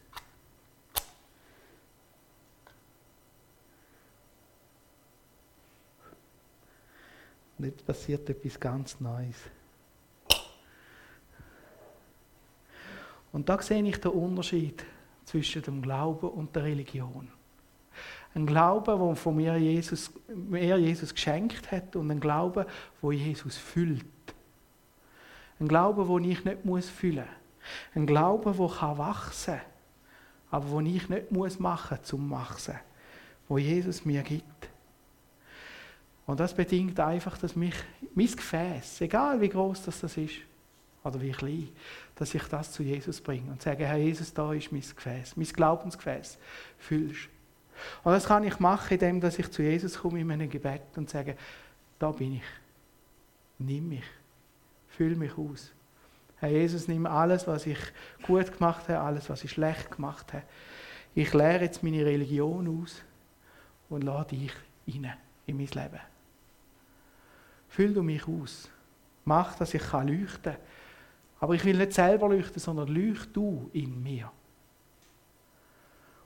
Und 7.58 7.66
jetzt 7.66 7.86
passiert 7.86 8.30
etwas 8.30 8.58
ganz 8.58 9.02
Neues. 9.02 9.36
Und 13.34 13.50
da 13.50 13.62
sehe 13.62 13.84
ich 13.84 14.00
den 14.00 14.12
Unterschied 14.12 14.86
zwischen 15.32 15.62
dem 15.62 15.82
Glauben 15.82 16.28
und 16.28 16.54
der 16.56 16.64
Religion. 16.64 17.30
Ein 18.36 18.46
Glaube, 18.46 19.00
wo 19.00 19.16
von 19.16 19.38
mir 19.38 19.58
Jesus, 19.58 20.12
mir 20.28 20.78
Jesus 20.78 21.14
geschenkt 21.14 21.72
hat 21.72 21.96
und 21.96 22.12
ein 22.12 22.20
Glaube, 22.20 22.68
wo 23.02 23.14
Jesus 23.14 23.58
füllt. 23.58 24.06
Ein 25.60 25.70
Glaube, 25.70 26.06
den 26.06 26.30
ich 26.30 26.44
nicht 26.44 26.66
muss 26.66 26.90
fühlen 26.90 27.26
muss. 27.26 27.96
Ein 27.96 28.06
Glaube, 28.06 28.58
wachsen 28.58 29.56
kann, 29.56 29.62
aber 30.50 30.82
den 30.82 30.96
ich 30.96 31.08
nicht 31.08 31.32
muss 31.32 31.60
machen 31.60 32.00
zum 32.02 32.30
Wachsen. 32.30 32.76
Wo 33.48 33.58
Jesus 33.58 34.04
mir 34.04 34.24
gibt. 34.24 34.70
Und 36.26 36.40
das 36.40 36.54
bedingt 36.54 37.00
einfach, 37.00 37.38
dass 37.38 37.56
mich 37.56 37.76
mein 38.16 38.32
Gefäß, 38.32 39.02
egal 39.02 39.40
wie 39.40 39.50
groß 39.50 39.84
das, 39.84 40.02
das 40.02 40.18
ist, 40.18 40.36
oder 41.04 41.22
wie 41.22 41.32
klein, 41.32 41.70
dass 42.16 42.34
ich 42.36 42.44
das 42.44 42.72
zu 42.72 42.84
Jesus 42.84 43.22
bringe 43.22 43.52
und 43.52 43.62
sage, 43.62 43.86
Herr 43.86 43.98
Jesus, 43.98 44.34
da 44.34 44.54
ist 44.54 44.72
mein 44.72 44.82
Gefäß, 44.82 45.36
mein 45.36 45.48
Glaubensgefäß, 45.48 46.38
fühlst. 46.78 47.30
Und 48.04 48.12
das 48.12 48.26
kann 48.26 48.44
ich 48.44 48.60
machen, 48.60 49.00
indem 49.00 49.24
ich 49.26 49.52
zu 49.52 49.64
Jesus 49.64 49.98
komme 49.98 50.20
in 50.20 50.28
meinem 50.28 50.50
Gebet 50.50 50.82
und 50.96 51.10
sage, 51.10 51.36
da 51.98 52.12
bin 52.12 52.36
ich, 52.36 52.44
nimm 53.58 53.90
mich. 53.90 54.04
Füll 54.90 55.16
mich 55.16 55.36
aus. 55.38 55.72
Herr 56.38 56.50
Jesus, 56.50 56.88
nimm 56.88 57.06
alles, 57.06 57.48
was 57.48 57.66
ich 57.66 57.80
gut 58.24 58.52
gemacht 58.52 58.88
habe, 58.90 59.00
alles, 59.00 59.30
was 59.30 59.44
ich 59.44 59.52
schlecht 59.52 59.92
gemacht 59.92 60.34
habe. 60.34 60.44
Ich 61.14 61.34
lehre 61.34 61.64
jetzt 61.64 61.84
meine 61.84 62.06
Religion 62.06 62.82
aus 62.82 63.02
und 63.90 64.04
lade 64.04 64.36
dich 64.36 64.52
rein 64.88 65.14
in 65.46 65.58
mein 65.58 65.68
Leben. 65.68 66.00
Füll 67.70 67.94
du 67.94 68.04
mich 68.04 68.28
aus. 68.28 68.70
Mach, 69.24 69.56
dass 69.56 69.74
ich 69.74 69.92
leuchten 69.92 70.42
kann. 70.42 70.58
Aber 71.42 71.56
ich 71.56 71.66
will 71.66 71.76
nicht 71.76 71.94
selber 71.94 72.30
leuchten, 72.30 72.60
sondern 72.60 72.88
leucht 72.88 73.36
du 73.36 73.70
in 73.74 74.02
mir. 74.02 74.32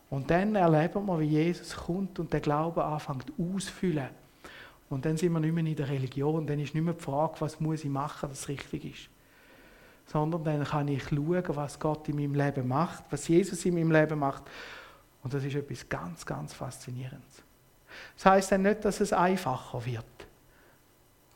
Und 0.10 0.30
dann 0.30 0.56
erleben 0.56 1.06
wir, 1.06 1.20
wie 1.20 1.26
Jesus 1.26 1.76
kommt 1.76 2.20
und 2.20 2.32
der 2.32 2.42
Glaube 2.42 2.84
anfängt 2.84 3.32
auszufüllen. 3.40 4.10
Und 4.90 5.06
dann 5.06 5.18
sind 5.18 5.32
wir 5.32 5.40
nicht 5.40 5.54
mehr 5.54 5.66
in 5.66 5.76
der 5.76 5.88
Religion. 5.88 6.46
Dann 6.46 6.60
ist 6.60 6.76
nicht 6.76 6.84
mehr 6.84 6.94
die 6.94 7.02
Frage, 7.02 7.36
was 7.40 7.60
muss 7.62 7.86
ich 7.86 7.90
machen, 7.90 8.30
dass 8.30 8.42
es 8.42 8.48
richtig 8.50 8.86
ist. 8.86 9.10
Sondern 10.06 10.44
dann 10.44 10.64
kann 10.66 10.90
ich 10.90 11.04
schauen, 11.04 11.44
was 11.48 11.80
Gott 11.80 12.08
in 12.10 12.18
meinem 12.18 12.36
Leben 12.36 12.68
macht, 12.68 13.06
was 13.10 13.28
Jesus 13.28 13.66
in 13.66 13.74
meinem 13.74 13.92
Leben 13.92 14.20
macht. 14.20 14.44
Und 15.24 15.34
das 15.34 15.44
ist 15.46 15.56
etwas 15.56 15.88
ganz, 15.88 16.26
ganz 16.26 16.54
Faszinierendes. 16.54 17.42
Das 18.16 18.26
heißt 18.26 18.52
dann 18.52 18.64
nicht, 18.64 18.84
dass 18.84 19.00
es 19.00 19.14
einfacher 19.14 19.84
wird, 19.86 20.06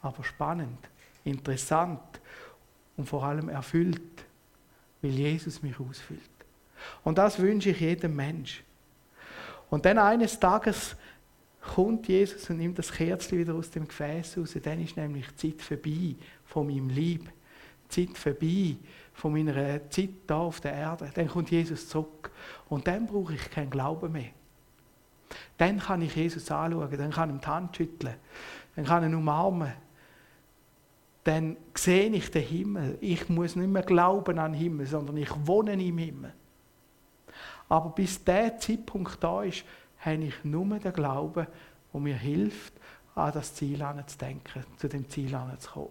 aber 0.01 0.23
spannend, 0.23 0.77
interessant 1.23 2.18
und 2.99 3.05
vor 3.05 3.23
allem 3.23 3.47
erfüllt, 3.47 4.25
weil 5.01 5.11
Jesus 5.11 5.63
mich 5.63 5.79
ausfüllt. 5.79 6.19
Und 7.05 7.17
das 7.17 7.39
wünsche 7.39 7.69
ich 7.69 7.79
jedem 7.79 8.13
Mensch. 8.13 8.61
Und 9.69 9.85
dann 9.85 9.97
eines 9.97 10.37
Tages 10.37 10.97
kommt 11.61 12.09
Jesus 12.09 12.49
und 12.49 12.57
nimmt 12.57 12.77
das 12.77 12.91
Kerzchen 12.91 13.37
wieder 13.37 13.53
aus 13.53 13.69
dem 13.69 13.87
Gefäß 13.87 14.37
raus. 14.37 14.57
Dann 14.61 14.83
ist 14.83 14.97
nämlich 14.97 15.27
die 15.29 15.55
Zeit 15.55 15.61
vorbei 15.61 16.15
von 16.43 16.67
meinem 16.67 16.89
Lieb. 16.89 17.31
Zeit 17.87 18.17
vorbei 18.17 18.75
von 19.13 19.31
meiner 19.31 19.89
Zeit 19.89 20.09
da 20.27 20.39
auf 20.39 20.59
der 20.59 20.73
Erde. 20.73 21.09
Dann 21.13 21.29
kommt 21.29 21.51
Jesus 21.51 21.87
zurück. 21.87 22.31
Und 22.67 22.85
dann 22.85 23.07
brauche 23.07 23.33
ich 23.33 23.49
keinen 23.49 23.69
Glauben 23.69 24.11
mehr. 24.11 24.31
Dann 25.57 25.79
kann 25.79 26.01
ich 26.01 26.17
Jesus 26.17 26.51
anschauen, 26.51 26.89
dann 26.97 27.11
kann 27.11 27.29
ich 27.29 27.35
ihm 27.35 27.41
die 27.41 27.47
Hand 27.47 27.77
schütteln, 27.77 28.15
dann 28.75 28.85
kann 28.85 29.03
ich 29.03 29.09
ihn 29.09 29.15
umarmen. 29.15 29.71
Dann 31.29 31.57
sehe 31.75 32.09
ich 32.09 32.31
den 32.31 32.41
Himmel. 32.41 32.97
Ich 33.01 33.29
muss 33.29 33.55
nicht 33.55 33.69
mehr 33.69 33.83
glauben 33.83 34.39
an 34.39 34.53
den 34.53 34.61
Himmel, 34.61 34.87
sondern 34.87 35.15
ich 35.15 35.29
wohne 35.45 35.73
im 35.73 35.99
Himmel. 35.99 36.33
Aber 37.67 37.91
bis 37.91 38.23
der 38.23 38.57
Zeitpunkt 38.57 39.23
da 39.23 39.43
ist, 39.43 39.63
habe 39.99 40.23
ich 40.23 40.43
nur 40.43 40.79
den 40.79 40.91
Glauben, 40.91 41.45
der 41.93 42.01
mir 42.01 42.15
hilft, 42.15 42.73
an 43.13 43.31
das 43.31 43.53
Ziel 43.53 43.85
zu 44.07 44.17
denken, 44.17 44.63
zu 44.75 44.87
dem 44.87 45.07
Ziel 45.07 45.37
zu 45.59 45.69
kommen. 45.69 45.89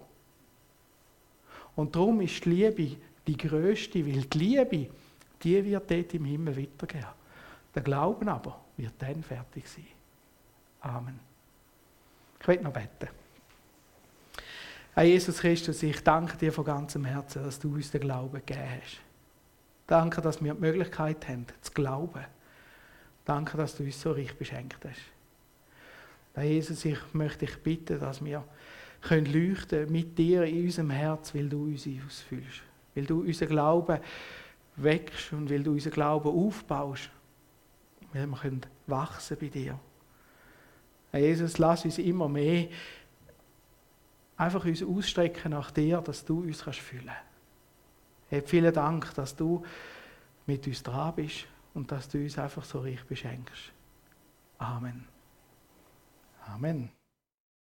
Und 1.77 1.95
darum 1.95 2.21
ist 2.21 2.45
die 2.45 2.51
Liebe 2.51 2.97
die 3.25 3.37
größte, 3.37 4.05
weil 4.05 4.23
die 4.23 4.39
Liebe, 4.39 4.91
die 5.41 5.65
wird 5.65 5.89
dort 5.89 6.15
im 6.15 6.25
Himmel 6.25 6.57
weitergehen. 6.57 7.07
Der 7.73 7.83
Glauben 7.83 8.29
aber 8.29 8.61
wird 8.77 8.95
dann 8.99 9.23
fertig 9.23 9.69
sein. 9.69 9.87
Amen. 10.81 11.21
Ich 12.41 12.49
will 12.49 12.61
noch 12.61 12.73
beten. 12.73 13.28
Herr 14.99 15.05
Jesus 15.05 15.39
Christus, 15.39 15.81
ich 15.85 16.03
danke 16.03 16.37
dir 16.37 16.53
von 16.53 16.65
ganzem 16.65 17.05
Herzen, 17.05 17.45
dass 17.45 17.61
du 17.61 17.73
uns 17.73 17.93
den 17.93 18.01
Glauben 18.01 18.33
gegeben 18.33 18.69
hast. 18.83 19.01
Danke, 19.87 20.21
dass 20.21 20.43
wir 20.43 20.53
die 20.55 20.61
Möglichkeit 20.61 21.29
haben, 21.29 21.47
zu 21.61 21.71
glauben. 21.71 22.25
Danke, 23.25 23.57
dass 23.57 23.77
du 23.77 23.85
uns 23.85 24.01
so 24.01 24.11
reich 24.11 24.37
beschenkt 24.37 24.85
hast. 24.85 24.99
Herr 26.35 26.43
Jesus, 26.43 26.85
ich 26.85 26.99
möchte 27.13 27.47
dich 27.47 27.57
bitten, 27.63 28.01
dass 28.01 28.25
wir 28.25 28.43
können 29.01 29.27
leuchten 29.27 29.89
mit 29.93 30.19
dir 30.19 30.43
in 30.43 30.65
unserem 30.65 30.91
Herz, 30.91 31.33
weil 31.33 31.49
du 31.49 31.67
uns 31.67 31.87
ausfüllst. 32.05 32.63
Weil 32.97 33.05
du 33.05 33.21
unseren 33.21 33.51
Glauben 33.51 34.01
wächst 34.75 35.33
und 35.33 35.49
weil 35.49 35.63
du 35.63 35.75
unseren 35.75 35.93
Glauben 35.93 36.29
aufbaust. 36.29 37.09
Weil 38.13 38.27
wir 38.27 38.37
können 38.37 38.63
wachsen 38.89 39.37
bei 39.41 39.47
dir. 39.47 39.79
Herr 41.13 41.21
Jesus, 41.21 41.57
lass 41.59 41.85
uns 41.85 41.99
immer 41.99 42.29
mehr 42.29 42.67
einfach 44.39 44.65
uns 44.65 44.83
ausstrecken 44.83 45.51
nach 45.51 45.71
dir, 45.71 46.01
dass 46.01 46.25
du 46.25 46.41
uns 46.41 46.63
kannst 46.63 46.81
füllen 46.81 47.07
kannst. 47.07 47.23
Hey, 48.31 48.43
vielen 48.43 48.73
Dank, 48.73 49.15
dass 49.15 49.37
du 49.37 49.65
mit 50.47 50.67
uns 50.67 50.83
dran 50.83 51.15
bist 51.15 51.47
und 51.75 51.91
dass 51.91 52.09
du 52.09 52.19
uns 52.19 52.39
einfach 52.39 52.65
so 52.65 52.81
reich 52.81 53.05
beschenkst. 53.05 53.73
Amen. 54.59 55.07
Amen. 56.47 56.98